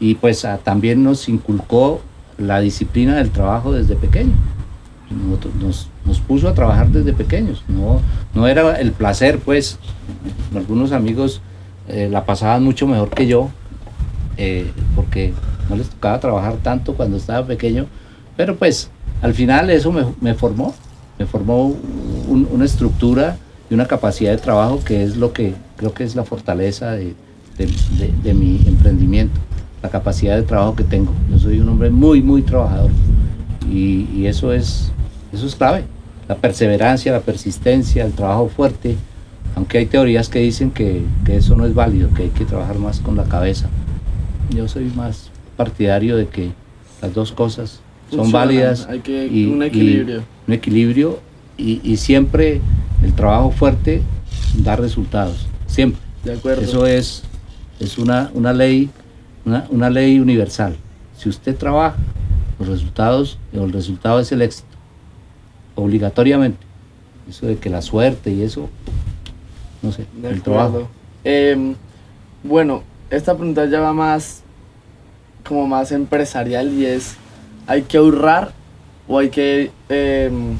[0.00, 2.00] y pues ah, también nos inculcó
[2.38, 4.32] la disciplina del trabajo desde pequeño.
[5.60, 7.64] nos, nos, puso a trabajar desde pequeños.
[7.68, 8.00] No,
[8.34, 9.78] no era el placer, pues.
[10.54, 11.40] Algunos amigos
[11.88, 13.50] eh, la pasaban mucho mejor que yo,
[14.36, 15.32] eh, porque
[15.68, 17.86] no les tocaba trabajar tanto cuando estaba pequeño.
[18.36, 20.74] Pero pues al final eso me, formó,
[21.18, 21.74] me formó
[22.28, 23.36] una estructura
[23.68, 27.14] y una capacidad de trabajo que es lo que creo que es la fortaleza de,
[27.56, 29.40] de mi emprendimiento,
[29.82, 31.12] la capacidad de trabajo que tengo.
[31.30, 32.90] Yo soy un hombre muy, muy trabajador
[33.70, 34.92] y, y eso es
[35.32, 35.84] eso es clave.
[36.28, 38.96] La perseverancia, la persistencia, el trabajo fuerte.
[39.54, 43.00] Aunque hay teorías que dicen que, eso no es válido, que hay que trabajar más
[43.00, 43.68] con la cabeza.
[44.54, 46.52] Yo soy más partidario de que
[47.02, 48.86] las dos cosas son válidas.
[48.88, 50.22] Hay que y, un equilibrio.
[50.46, 51.20] un equilibrio
[51.56, 52.60] y, siempre
[53.02, 54.02] el trabajo fuerte
[54.62, 55.46] da resultados.
[55.66, 56.00] Siempre.
[56.24, 56.62] De acuerdo.
[56.62, 57.22] Eso es,
[57.80, 58.90] es una, una ley,
[59.44, 60.76] una, una ley universal.
[61.16, 61.96] Si usted trabaja,
[62.58, 64.68] los resultados, el resultado es el éxito
[65.74, 66.66] obligatoriamente.
[67.28, 68.68] Eso de que la suerte y eso,
[69.82, 70.88] no sé, el trabajo.
[71.24, 71.74] Em,
[72.42, 74.42] bueno, esta pregunta ya va más
[75.46, 77.16] como más empresarial y es,
[77.66, 78.52] ¿hay que ahorrar
[79.06, 80.56] o hay que, em,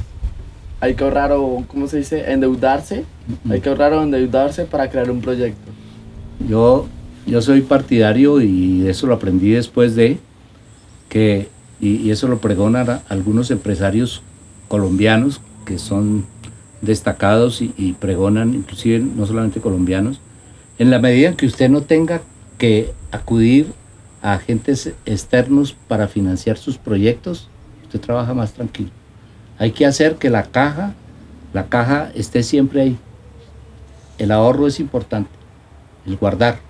[0.79, 2.31] hay que ahorrar o, ¿cómo se dice?
[2.31, 3.03] Endeudarse.
[3.49, 5.71] Hay que ahorrar o endeudarse para crear un proyecto.
[6.47, 6.87] Yo,
[7.29, 10.17] yo soy partidario y eso lo aprendí después de
[11.09, 11.47] que,
[11.79, 14.21] y, y eso lo pregonan algunos empresarios
[14.67, 16.25] colombianos que son
[16.81, 20.21] destacados y, pregonan, inclusive no solamente colombianos,
[20.77, 22.21] en la medida en que usted no tenga
[22.57, 23.73] que acudir
[24.21, 27.49] a agentes externos para financiar sus proyectos,
[27.83, 28.91] usted trabaja más tranquilo.
[29.57, 30.93] Hay que hacer que la caja,
[31.53, 32.97] la caja esté siempre ahí.
[34.17, 35.31] El ahorro es importante,
[36.05, 36.68] el guardar.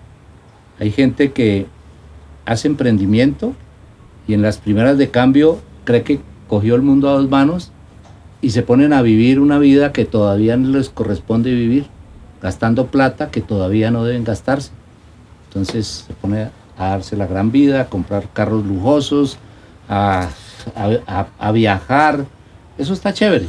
[0.79, 1.65] Hay gente que
[2.45, 3.53] hace emprendimiento
[4.27, 7.71] y en las primeras de cambio cree que cogió el mundo a dos manos
[8.41, 11.87] y se ponen a vivir una vida que todavía no les corresponde vivir,
[12.41, 14.71] gastando plata que todavía no deben gastarse.
[15.47, 19.37] Entonces se pone a darse la gran vida, a comprar carros lujosos,
[19.89, 20.29] a,
[21.39, 22.25] a, viajar.
[22.77, 23.47] Eso está chévere,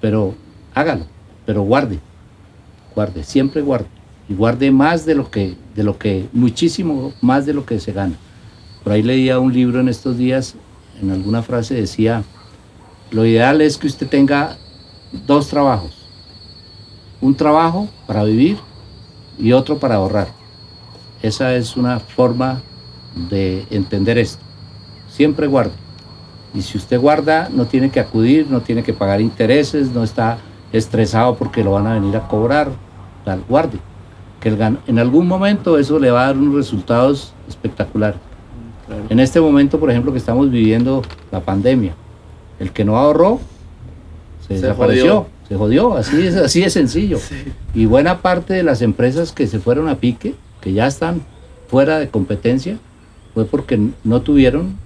[0.00, 0.34] pero
[0.74, 1.06] hágalo,
[1.44, 1.98] pero guarde,
[2.94, 3.88] guarde, siempre guarde.
[4.28, 7.92] Y guarde más de lo que, de lo que, muchísimo más de lo que se
[7.92, 8.14] gana.
[8.82, 10.54] Por ahí leía un libro en estos días,
[11.00, 12.24] en alguna frase decía,
[13.10, 14.56] lo ideal es que usted tenga
[15.26, 15.92] dos trabajos.
[17.20, 18.58] Un trabajo para vivir
[19.38, 20.28] y otro para ahorrar.
[21.22, 22.62] Esa es una forma
[23.30, 24.42] de entender esto.
[25.08, 25.72] Siempre guarde.
[26.54, 30.38] Y si usted guarda, no tiene que acudir, no tiene que pagar intereses, no está
[30.72, 32.70] estresado porque lo van a venir a cobrar.
[33.24, 33.78] Tal, guarde.
[34.42, 34.48] Que
[34.86, 38.20] en algún momento eso le va a dar unos resultados espectaculares.
[39.08, 41.94] En este momento, por ejemplo, que estamos viviendo la pandemia,
[42.58, 43.40] el que no ahorró
[44.46, 47.18] se, desapareció, se jodió, así es, así es sencillo.
[47.74, 51.22] Y buena parte de las empresas que se fueron a pique, que ya están
[51.68, 52.78] fuera de competencia,
[53.34, 54.76] fue porque no tuvieron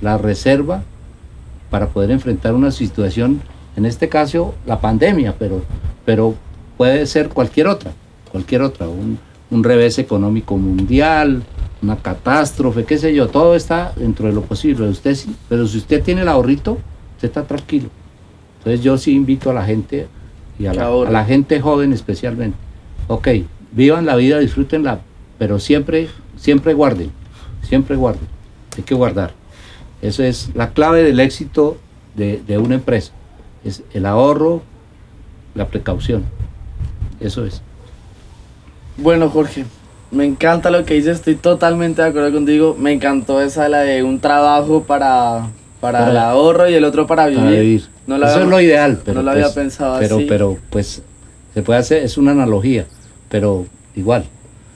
[0.00, 0.82] la reserva
[1.70, 3.40] para poder enfrentar una situación,
[3.76, 5.62] en este caso la pandemia, pero,
[6.04, 6.34] pero
[6.76, 7.92] puede ser cualquier otra,
[8.28, 9.18] cualquier otra, un,
[9.50, 11.42] un revés económico mundial,
[11.82, 14.88] una catástrofe, qué sé yo, todo está dentro de lo posible.
[14.88, 15.16] Usted,
[15.48, 16.78] pero si usted tiene el ahorrito,
[17.16, 17.88] usted está tranquilo.
[18.58, 20.08] Entonces yo sí invito a la gente
[20.58, 22.58] y a la, gente joven especialmente.
[23.06, 23.28] Ok,
[23.72, 25.00] vivan la vida, disfrútenla,
[25.38, 27.10] pero siempre, siempre guarden,
[27.62, 28.26] siempre guarden.
[28.76, 29.32] Hay que guardar.
[30.02, 31.78] Eso es la clave del éxito
[32.16, 33.12] de, de una empresa.
[33.64, 34.62] Es el ahorro,
[35.54, 36.24] la precaución.
[37.20, 37.62] Eso es.
[38.98, 39.64] Bueno, Jorge,
[40.10, 42.76] me encanta lo que dices, estoy totalmente de acuerdo contigo.
[42.78, 47.26] Me encantó esa la de un trabajo para para, el ahorro y el otro para
[47.26, 47.88] vivir.
[48.06, 50.26] Eso es lo ideal, pero no lo había pues, pensado pero, así.
[50.28, 51.02] Pero pues
[51.54, 52.86] se puede hacer, es una analogía,
[53.28, 54.24] pero igual,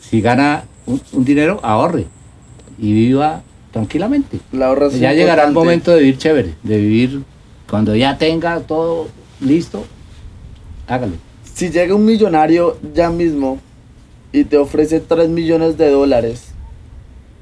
[0.00, 2.06] si gana un, dinero, ahorre
[2.78, 4.38] y viva tranquilamente.
[4.98, 7.22] ya llegará el momento de vivir chévere, de vivir
[7.68, 9.08] cuando ya tenga todo
[9.40, 9.84] listo,
[10.86, 11.14] hágalo.
[11.54, 13.58] Si llega un millonario ya mismo
[14.32, 16.52] y te ofrece 3 millones de dólares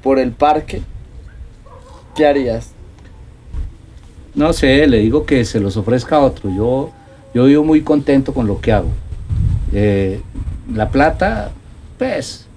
[0.03, 0.81] por el parque,
[2.15, 2.71] ¿qué harías?
[4.35, 6.49] No sé, le digo que se los ofrezca a otro.
[6.53, 6.91] Yo,
[7.33, 8.89] yo vivo muy contento con lo que hago.
[9.73, 10.21] Eh,
[10.73, 11.51] la plata,
[11.97, 12.47] pues,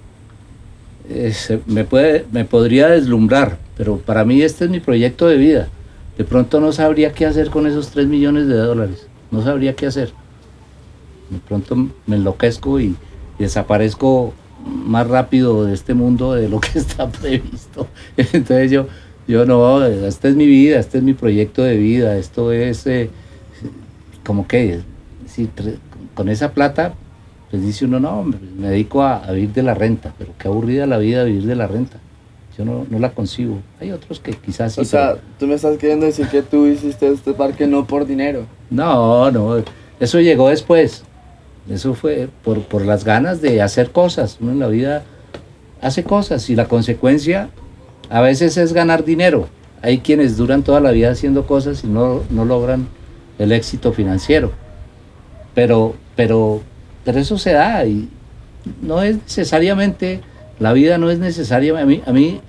[1.09, 1.33] eh,
[1.65, 5.67] me, puede, me podría deslumbrar, pero para mí este es mi proyecto de vida.
[6.17, 9.07] De pronto no sabría qué hacer con esos 3 millones de dólares.
[9.31, 10.11] No sabría qué hacer.
[11.29, 12.95] De pronto me enloquezco y
[13.39, 14.33] desaparezco
[14.65, 17.87] más rápido de este mundo de lo que está previsto.
[18.17, 18.87] Entonces yo,
[19.27, 23.09] yo no, esta es mi vida, este es mi proyecto de vida, esto es, eh,
[24.25, 24.81] como que,
[25.27, 25.49] si
[26.13, 26.93] con esa plata,
[27.51, 30.97] pues dice uno, no, me dedico a, vivir de la renta, pero qué aburrida la
[30.97, 31.97] vida vivir de la renta.
[32.57, 33.59] Yo no, no la consigo.
[33.81, 34.81] Hay otros que quizás sí.
[34.81, 38.45] O sea, tú me estás queriendo decir que tú hiciste este parque no por dinero.
[38.69, 39.61] No, no,
[39.99, 41.03] eso llegó después.
[41.69, 44.37] Eso fue por, por las ganas de hacer cosas.
[44.39, 45.03] Uno en la vida
[45.81, 47.49] hace cosas y la consecuencia
[48.09, 49.47] a veces es ganar dinero.
[49.81, 52.87] Hay quienes duran toda la vida haciendo cosas y no, no logran
[53.39, 54.51] el éxito financiero.
[55.53, 56.61] Pero, pero,
[57.03, 58.09] pero eso se da y
[58.81, 60.21] no es necesariamente,
[60.59, 61.79] la vida no es necesaria.
[61.79, 62.41] A mí, a mí,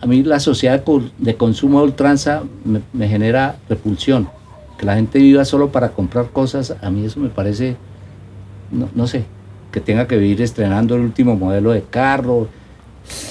[0.00, 0.82] a mí la sociedad
[1.18, 4.28] de consumo de ultranza me, me genera repulsión.
[4.78, 7.76] Que la gente viva solo para comprar cosas, a mí eso me parece,
[8.70, 9.24] no, no sé,
[9.70, 12.48] que tenga que vivir estrenando el último modelo de carro.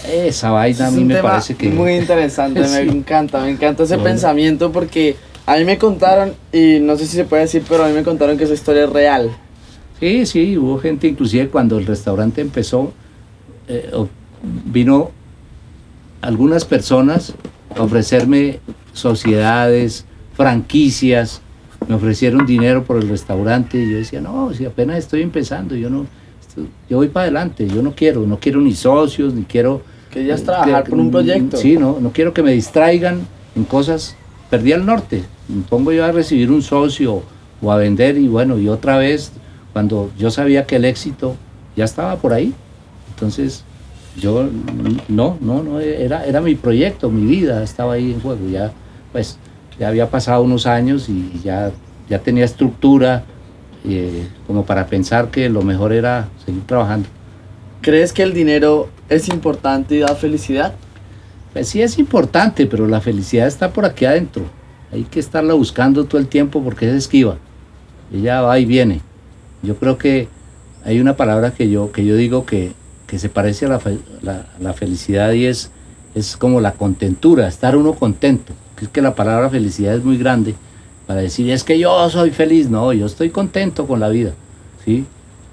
[0.08, 1.70] Esa vaina a mí me parece que...
[1.70, 6.96] Muy interesante, me encanta, me encanta ese pensamiento porque a mí me contaron, y no
[6.98, 9.32] sé si se puede decir, pero a mí me contaron que esa historia es real.
[10.00, 12.94] Sí, sí, hubo gente, inclusive cuando el restaurante empezó,
[13.68, 13.90] eh,
[14.66, 15.12] vino
[16.22, 17.34] algunas personas
[17.76, 18.60] a ofrecerme
[18.94, 21.42] sociedades, franquicias,
[21.88, 25.90] me ofrecieron dinero por el restaurante y yo decía, no, si apenas estoy empezando, yo
[25.90, 26.06] no,
[26.90, 29.82] yo voy para adelante, yo no quiero, no quiero ni socios, ni quiero...
[30.10, 31.58] Que ya trabajar por un proyecto.
[31.58, 33.22] Sí, no, no quiero que me distraigan
[33.56, 34.16] en cosas,
[34.50, 37.24] perdí el norte, me pongo yo a recibir un socio
[37.62, 39.32] o a vender y bueno, y otra vez,
[39.74, 41.36] cuando yo sabía que el éxito
[41.76, 42.54] ya estaba por ahí,
[43.10, 43.64] entonces
[44.16, 44.48] yo
[45.08, 48.72] no, no, no, era, era mi proyecto, mi vida estaba ahí en juego, ya
[49.12, 49.40] pues
[49.80, 51.72] ya había pasado unos años y ya,
[52.10, 53.24] ya tenía estructura,
[53.86, 57.10] eh, como para pensar que lo mejor era seguir trabajando.
[57.82, 60.74] ¿Crees que el dinero es importante y da felicidad?
[61.52, 64.46] Pues sí es importante, pero la felicidad está por aquí adentro.
[64.92, 67.38] Hay que estarla buscando todo el tiempo porque es esquiva.
[68.14, 69.02] Ella va y viene.
[69.62, 70.30] Yo creo que
[70.86, 72.72] hay una palabra que yo, que yo digo que,
[73.06, 73.82] que se parece a la,
[74.22, 75.72] la, la, felicidad y es,
[76.16, 78.54] es como la contentura, estar uno contento.
[78.84, 80.56] Es que la palabra felicidad es muy grande
[81.08, 82.70] para decir, es que yo soy feliz.
[82.70, 84.34] No, yo estoy contento con la vida.
[84.84, 85.06] ¿sí?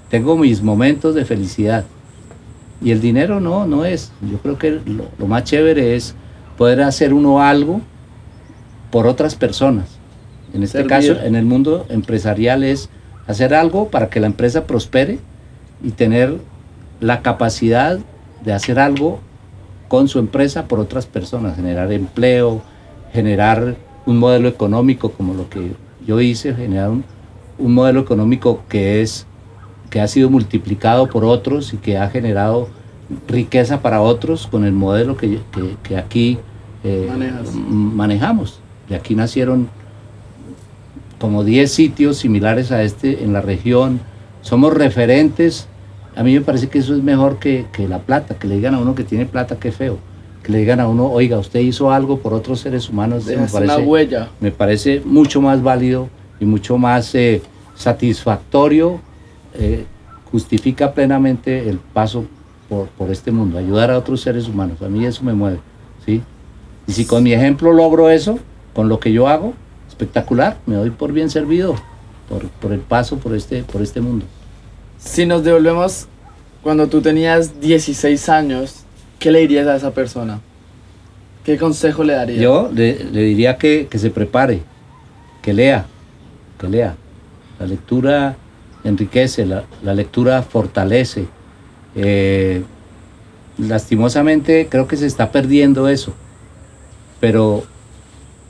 [0.09, 1.85] Tengo mis momentos de felicidad.
[2.83, 4.11] Y el dinero no, no es.
[4.29, 6.15] Yo creo que lo, más chévere es
[6.59, 7.81] poder hacer uno algo
[8.91, 9.87] por otras personas.
[10.53, 12.89] En este caso, en el mundo empresarial es
[13.29, 15.21] hacer algo para que la empresa prospere
[15.85, 16.39] y tener
[16.99, 18.01] la capacidad
[18.45, 19.21] de hacer algo
[19.87, 22.63] con su empresa por otras personas, generar empleo,
[23.13, 25.73] generar un modelo económico como lo que
[26.07, 27.05] yo hice, generar un,
[27.59, 29.27] modelo económico que es
[29.91, 32.69] que ha sido multiplicado por otros y que ha generado
[33.29, 35.41] riqueza para otros con el modelo que,
[35.97, 36.39] aquí
[36.85, 37.11] eh,
[37.69, 38.61] manejamos.
[38.89, 39.69] De aquí nacieron
[41.19, 44.01] como 10 sitios similares a este en la región.
[44.43, 45.67] Somos referentes.
[46.17, 48.75] A mí me parece que eso es mejor que, que la plata, que le digan
[48.75, 49.99] a uno que tiene plata, qué feo
[50.43, 53.59] que le digan a uno, oiga, usted hizo algo por otros seres humanos, me parece,
[53.59, 54.29] una huella.
[54.41, 57.43] me parece mucho más válido y mucho más eh,
[57.75, 59.01] satisfactorio,
[59.55, 59.85] eh,
[60.31, 62.25] justifica plenamente el paso
[62.69, 64.81] por, por, este mundo, ayudar a otros seres humanos.
[64.83, 65.59] A mí eso me mueve,
[66.07, 66.23] ¿sí?
[66.87, 68.39] Y si con mi ejemplo logro eso,
[68.75, 69.53] con lo que yo hago,
[69.89, 71.75] espectacular, me doy por bien servido
[72.31, 74.25] por, por el paso por este, por este mundo.
[74.99, 76.07] Si nos devolvemos
[76.63, 78.85] cuando tú tenías 16 años,
[79.21, 80.41] ¿qué le dirías a esa persona?
[81.45, 82.41] ¿Qué consejo le darías?
[82.41, 84.63] Yo le, diría que, se prepare,
[85.43, 85.87] que lea,
[86.59, 86.97] que lea.
[87.61, 88.37] La lectura
[88.83, 91.27] enriquece, la, lectura fortalece.
[91.95, 92.63] Eh,
[93.59, 96.15] lastimosamente creo que se está perdiendo eso.
[97.21, 97.65] Pero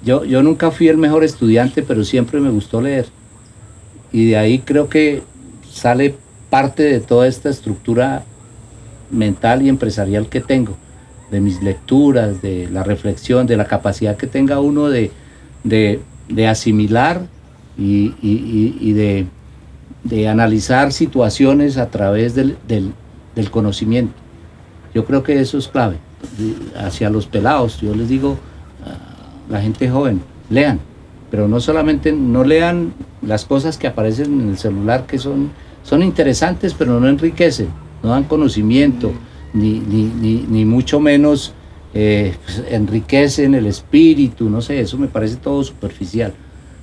[0.03, 3.07] yo, yo nunca fui el mejor estudiante, pero siempre me gustó leer.
[4.13, 5.23] Y de ahí creo que
[5.69, 6.15] sale
[6.49, 8.25] parte de toda esta estructura
[9.11, 10.77] mental y empresarial que tengo,
[11.31, 15.11] de mis lecturas, de la reflexión, de la capacidad que tenga uno de,
[15.65, 17.27] de, asimilar
[17.77, 19.27] y, de,
[20.05, 24.15] de, analizar situaciones a través del, del, conocimiento.
[24.95, 25.97] Yo creo que eso es clave.
[26.77, 28.37] Hacia los pelados, yo les digo
[28.85, 30.21] a la gente joven,
[30.51, 30.81] lean,
[31.31, 35.51] pero no solamente, no lean las cosas que aparecen en el celular que son,
[35.85, 37.69] son interesantes, pero no enriquecen
[38.03, 39.13] no dan conocimiento,
[39.53, 41.53] ni, ni, mucho menos
[41.93, 46.33] eh, pues, enriquecen el espíritu, no sé, eso me parece todo superficial.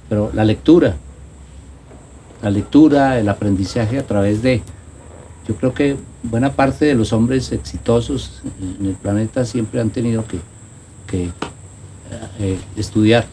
[0.10, 0.96] Pero la lectura,
[2.42, 4.62] la lectura, el aprendizaje a través de,
[5.48, 8.42] yo creo que buena parte de los hombres exitosos
[8.80, 10.40] en el planeta siempre han tenido que,
[11.08, 11.30] que
[12.40, 13.26] eh, estudiar.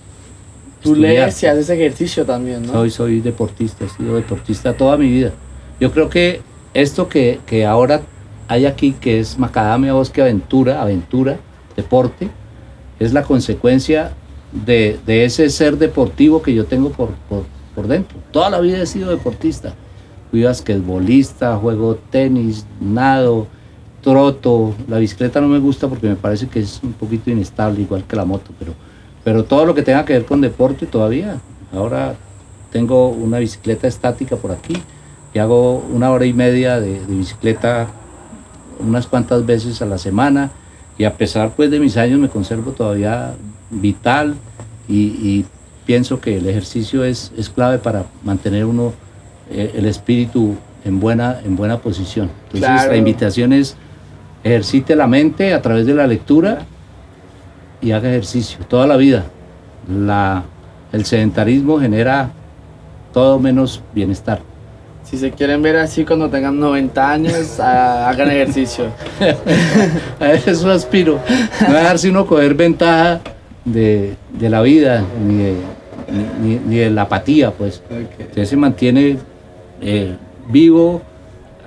[0.83, 1.27] Tú estudiar.
[1.27, 2.73] lees y haces ejercicio también, ¿no?
[2.73, 5.33] Soy, soy deportista, he sido deportista toda mi vida.
[5.81, 6.41] Yo creo que
[6.75, 8.03] esto que, que ahora
[8.49, 11.39] hay aquí, que es Macadamia Bosque Aventura, aventura,
[11.77, 12.29] deporte,
[12.99, 14.13] es la consecuencia
[14.53, 17.45] de, de ese ser deportivo que yo tengo por, por,
[17.75, 18.19] por dentro.
[18.31, 19.75] Toda la vida he sido deportista.
[20.31, 23.47] Fui basquetbolista, juego tenis, nado,
[24.03, 24.75] troto.
[24.89, 28.17] La bicicleta no me gusta porque me parece que es un poquito inestable, igual que
[28.17, 28.73] la moto, pero,
[29.23, 31.41] pero todo lo que tenga que ver con deporte todavía.
[31.73, 32.15] Ahora
[32.71, 34.75] tengo una bicicleta estática por aquí
[35.35, 37.89] y hago una hora y media de, de bicicleta
[38.79, 40.51] unas cuantas veces a la semana
[40.97, 43.35] y a pesar pues de mis años me conservo todavía
[43.71, 44.37] vital
[44.89, 45.45] y, y
[45.87, 48.93] pienso que el ejercicio es, es clave para mantener uno
[49.51, 50.55] eh, el espíritu
[50.85, 52.31] en buena, en buena posición.
[52.47, 52.91] Entonces Claro.
[52.93, 53.77] la invitación es
[54.45, 56.61] ejercite la mente a través de la lectura
[57.81, 59.25] y haga ejercicio toda la vida.
[59.89, 60.45] La,
[60.93, 62.31] el sedentarismo genera
[63.13, 64.41] todo menos bienestar.
[65.15, 68.87] Si se quieren ver así cuando tengan 90 años, ah, hagan ejercicio.
[70.19, 71.21] A eso aspiro.
[71.69, 73.21] No dejarse uno coger ventaja
[73.65, 75.55] de, de la vida, ni de,
[76.43, 77.81] ni- ni- de la apatía, pues.
[78.29, 79.19] Usted se mantiene
[79.81, 80.17] eh,
[80.51, 81.01] vivo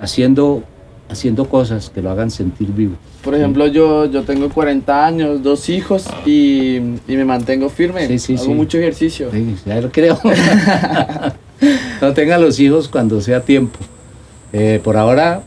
[0.02, 0.62] haciendo,
[1.10, 2.96] haciendo cosas que lo hagan sentir vivo.
[3.24, 8.08] Por ejemplo, yo, yo tengo 40 años, dos hijos y, y me mantengo firme.
[8.08, 8.50] Sí, sí, Hago sí.
[8.54, 9.30] mucho ejercicio.
[9.32, 10.20] Sí, ya lo creo.
[12.02, 13.80] no tenga los hijos cuando sea tiempo.
[14.54, 15.44] Eh, por ahora,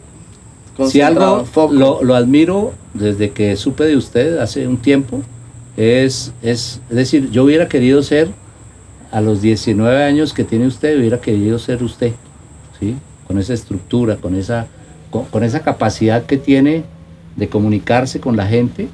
[0.86, 5.22] si algo lo, lo admiro desde que supe de usted hace un tiempo,
[5.76, 8.28] es, es, es decir, yo hubiera querido ser,
[9.10, 12.12] a los 19 años que tiene usted, hubiera querido ser usted,
[12.78, 12.96] ¿sí?
[13.26, 14.66] Con esa estructura, con esa,
[15.10, 16.84] con, con esa capacidad que tiene
[17.36, 18.88] de comunicarse con la gente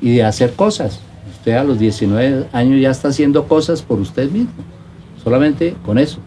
[0.00, 1.00] y de hacer cosas.
[1.38, 4.52] Usted a los 19 años ya está haciendo cosas por usted mismo,
[5.22, 6.20] solamente con eso.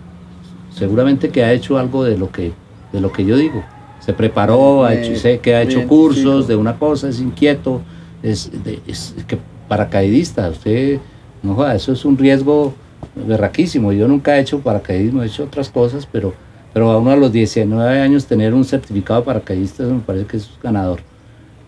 [0.73, 2.51] Seguramente que ha hecho algo de lo que,
[2.91, 3.63] de lo que yo digo.
[3.99, 7.81] Se preparó, ha hecho, sé que ha hecho cursos de una cosa, es inquieto,
[8.23, 10.99] es, de- es que paracaidista, usted,
[11.43, 12.73] no joda, eso es un riesgo
[13.15, 13.91] berraquísimo.
[13.93, 16.33] Yo nunca he hecho paracaidismo, he hecho otras cosas, pero,
[16.73, 20.25] pero a uno a los 19 años tener un certificado de paracaidista, eso me parece
[20.25, 20.99] que es ganador.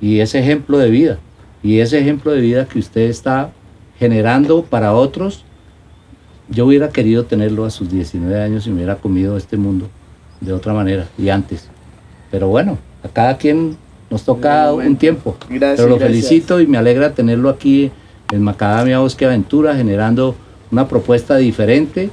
[0.01, 1.19] Y ese ejemplo de vida,
[1.61, 3.51] y ese ejemplo de vida que usted está
[3.99, 5.45] generando para otros,
[6.49, 9.89] yo hubiera querido tenerlo a sus 19 años y me hubiera comido este mundo
[10.41, 11.69] de otra manera y antes.
[12.31, 13.77] Pero bueno, a cada quien
[14.09, 15.37] nos toca un tiempo.
[15.49, 16.27] Gracias, Pero lo gracias.
[16.27, 17.91] felicito y me alegra tenerlo aquí
[18.31, 20.35] en Macadamia Bosque Aventura, generando
[20.71, 22.09] una propuesta diferente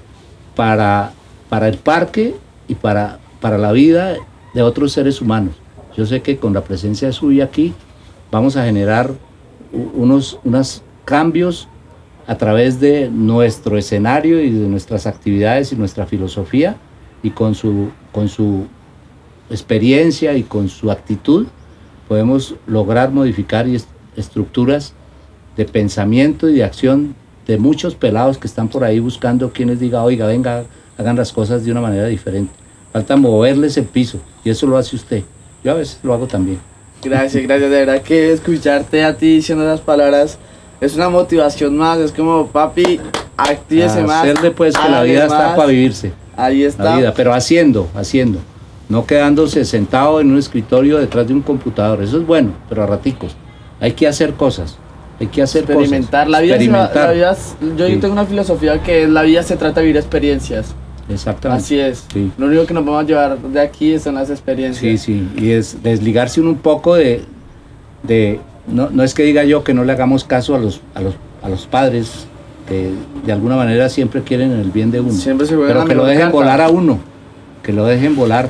[0.54, 1.12] para,
[1.48, 2.34] para el parque
[2.68, 4.16] y para, para la vida
[4.54, 5.54] de otros seres humanos.
[5.96, 7.74] Yo sé que con la presencia suya aquí
[8.30, 9.12] vamos a generar
[9.72, 11.68] unos, unos cambios
[12.26, 16.76] a través de nuestro escenario y de nuestras actividades y nuestra filosofía
[17.22, 18.66] y con su, con su
[19.50, 21.46] experiencia y con su actitud
[22.08, 23.66] podemos lograr modificar
[24.16, 24.94] estructuras
[25.56, 27.14] de pensamiento y de acción
[27.46, 30.64] de muchos pelados que están por ahí buscando quienes diga, oiga, venga,
[30.98, 32.52] hagan las cosas de una manera diferente.
[32.92, 35.22] Falta moverles el piso y eso lo hace usted.
[35.62, 36.58] Yo a veces lo hago también.
[37.02, 37.70] Gracias, gracias.
[37.70, 40.38] De verdad que escucharte a ti diciendo esas palabras
[40.80, 41.98] es una motivación más.
[41.98, 43.00] Es como, papi,
[43.36, 44.22] actívese más.
[44.22, 46.12] Hacerle pues que la vida está para vivirse.
[46.36, 46.84] Ahí está.
[46.84, 48.38] La vida, pero haciendo, haciendo.
[48.88, 52.02] No quedándose sentado en un escritorio detrás de un computador.
[52.02, 53.36] Eso es bueno, pero a raticos.
[53.80, 54.76] Hay que hacer cosas.
[55.20, 56.26] Hay que hacer experimentar.
[56.26, 56.30] cosas.
[56.30, 57.06] La vida, experimentar.
[57.06, 57.36] la vida
[57.76, 57.96] yo Sí.
[57.98, 60.74] tengo una filosofía que es la vida se trata de vivir experiencias.
[61.08, 61.62] Exactamente.
[61.64, 62.06] Así es.
[62.12, 62.32] Sí.
[62.38, 65.00] Lo único que nos vamos a llevar de aquí son las Sí, experiencias.
[65.02, 67.22] sí, y es desligarse uno un poco de,
[68.02, 68.40] de
[68.72, 71.14] no, no es que diga yo que no le hagamos caso a los, a los,
[71.42, 72.26] a los padres
[72.68, 72.90] que
[73.26, 76.22] de alguna manera siempre quieren el bien de uno, Siempre se pero que lo dejen
[76.22, 76.36] carta.
[76.36, 76.98] volar a uno,
[77.62, 78.48] que lo dejen volar,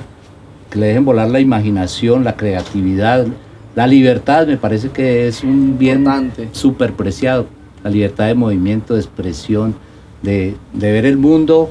[0.69, 3.27] que le dejen volar la imaginación, la creatividad,
[3.75, 6.07] la libertad, me parece que es un bien
[6.53, 7.47] súper preciado,
[7.83, 9.75] la libertad de movimiento, de expresión,
[10.23, 11.71] de, de ver el mundo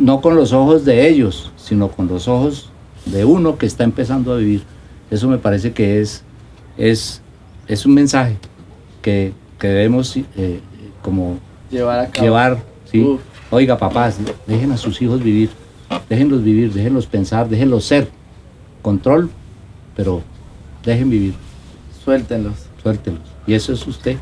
[0.00, 2.70] no con los ojos de ellos, sino con los ojos
[3.06, 4.62] de uno que está empezando a vivir.
[5.10, 6.24] Eso me parece que es,
[6.78, 7.20] es,
[7.66, 8.36] es un mensaje
[9.02, 10.60] que, que debemos eh,
[11.02, 11.38] como
[11.70, 12.24] Llevar a cabo.
[12.24, 12.58] llevar.
[12.90, 13.02] ¿sí?
[13.02, 13.20] Uf.
[13.50, 15.50] Oiga, papás, dejen a sus hijos vivir,
[16.08, 18.08] déjenlos vivir, déjenlos pensar, déjenlos ser.
[18.82, 19.28] Control,
[19.96, 20.22] pero
[20.84, 21.34] dejen vivir,
[22.04, 22.54] Suéltenlos.
[22.82, 23.20] suéltelos.
[23.46, 24.16] Y eso es usted.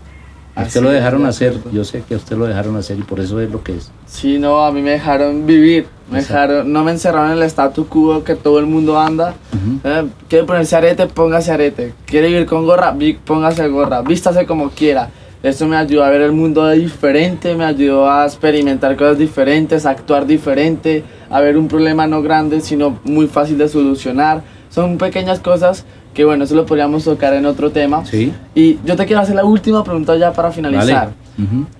[0.58, 3.02] A usted lo dejaron de hacer, yo sé que a usted lo dejaron hacer y
[3.02, 3.92] por eso es lo que es.
[4.06, 5.86] Sí, no, a mí me dejaron vivir.
[6.10, 6.52] Me Exacto.
[6.54, 9.34] dejaron, no me encerraron en el statu quo que todo el mundo anda.
[9.52, 9.80] Ujú.
[9.84, 11.94] Eh, quiere ponerse arete, póngase arete.
[12.06, 12.92] Quiere vivir con gorra,
[13.24, 14.02] póngase gorra.
[14.02, 15.10] Vístase como quiera.
[15.44, 19.90] Eso me ayudó a ver el mundo diferente, me ayudó a experimentar cosas diferentes, a
[19.90, 24.42] actuar diferente, a ver un problema no grande, sino muy fácil de solucionar.
[24.70, 25.84] Son pequeñas cosas
[26.18, 28.04] que, bueno, eso lo podríamos tocar en otro tema.
[28.04, 28.32] Sí.
[28.52, 31.12] Y yo te quiero hacer la última pregunta ya para finalizar.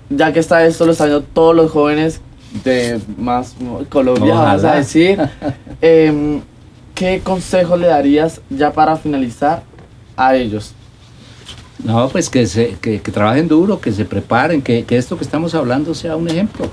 [0.09, 2.21] Ya que está esto, lo están viendo todos los jóvenes
[2.63, 3.57] de más
[3.89, 4.75] Colombia, vamos a Ojalá.
[4.77, 5.19] decir.
[5.81, 6.41] Em,
[6.95, 9.65] ¿Qué consejo le darías ya para finalizar
[10.17, 10.73] a ellos?
[11.83, 15.25] No, pues que, se, que, que trabajen duro, que se preparen, que, que esto que
[15.25, 16.67] estamos hablando sea un ejemplo.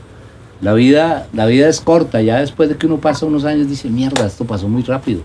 [0.62, 3.90] La vida, la vida es corta, ya después de que uno pasa unos años dice,
[3.90, 5.24] mierda, esto pasó muy rápido,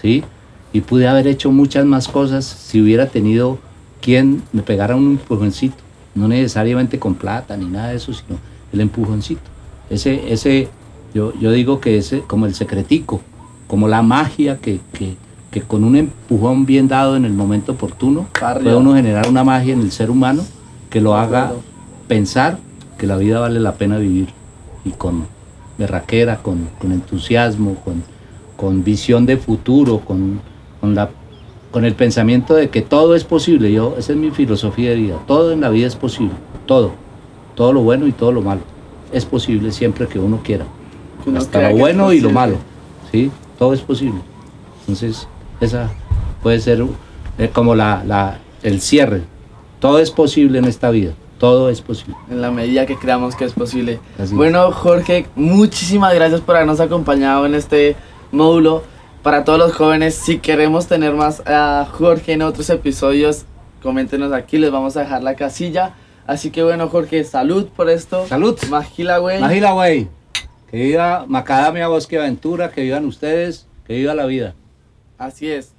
[0.00, 0.22] ¿sí?
[0.72, 3.58] Y pude haber hecho muchas más cosas si hubiera tenido
[4.00, 5.76] quien me pegara un empujoncito,
[6.14, 8.38] no necesariamente con plata ni nada de eso, sino
[8.72, 9.42] el empujoncito.
[9.88, 10.68] Ese, ese,
[11.14, 13.20] yo, yo digo que ese, como el secretico,
[13.66, 15.16] como la magia que, que,
[15.50, 18.28] que con un empujón bien dado en el momento oportuno,
[18.62, 20.44] puede uno generar una magia en el ser humano
[20.88, 21.52] que lo haga
[22.08, 22.58] pensar
[22.98, 24.28] que la vida vale la pena vivir.
[24.84, 25.26] Y con
[25.78, 28.02] berraquera, con, con entusiasmo, con,
[28.56, 30.40] con visión de futuro, con,
[30.80, 31.10] con, la,
[31.70, 33.72] con el pensamiento de que todo es posible.
[33.72, 35.18] Yo, esa es mi filosofía de vida.
[35.26, 36.34] Todo en la vida es posible.
[36.66, 36.92] Todo.
[37.54, 38.60] Todo lo bueno y todo lo malo.
[39.12, 40.64] Es posible siempre que uno quiera.
[41.26, 42.56] Uno Hasta lo bueno y lo malo.
[43.10, 43.30] ¿sí?
[43.58, 44.20] Todo es posible.
[44.80, 45.28] Entonces,
[45.60, 45.90] esa
[46.42, 46.84] puede ser
[47.38, 49.22] eh, como la, la, el cierre.
[49.78, 51.12] Todo es posible en esta vida.
[51.38, 52.14] Todo es posible.
[52.30, 53.98] En la medida que creamos que es posible.
[54.18, 57.96] Así bueno, Jorge, muchísimas gracias por habernos acompañado en este
[58.30, 58.82] módulo.
[59.22, 63.44] Para todos los jóvenes, si queremos tener más a Jorge en otros episodios,
[63.82, 65.94] coméntenos aquí, les vamos a dejar la casilla.
[66.26, 68.26] Así que bueno, Jorge, salud por esto.
[68.26, 68.58] Salud.
[68.70, 69.38] Magila, güey.
[69.38, 70.08] Magila, güey.
[70.70, 74.54] Que viva Macadamia Bosque Aventura, que vivan ustedes, que viva la vida.
[75.18, 75.74] Así es.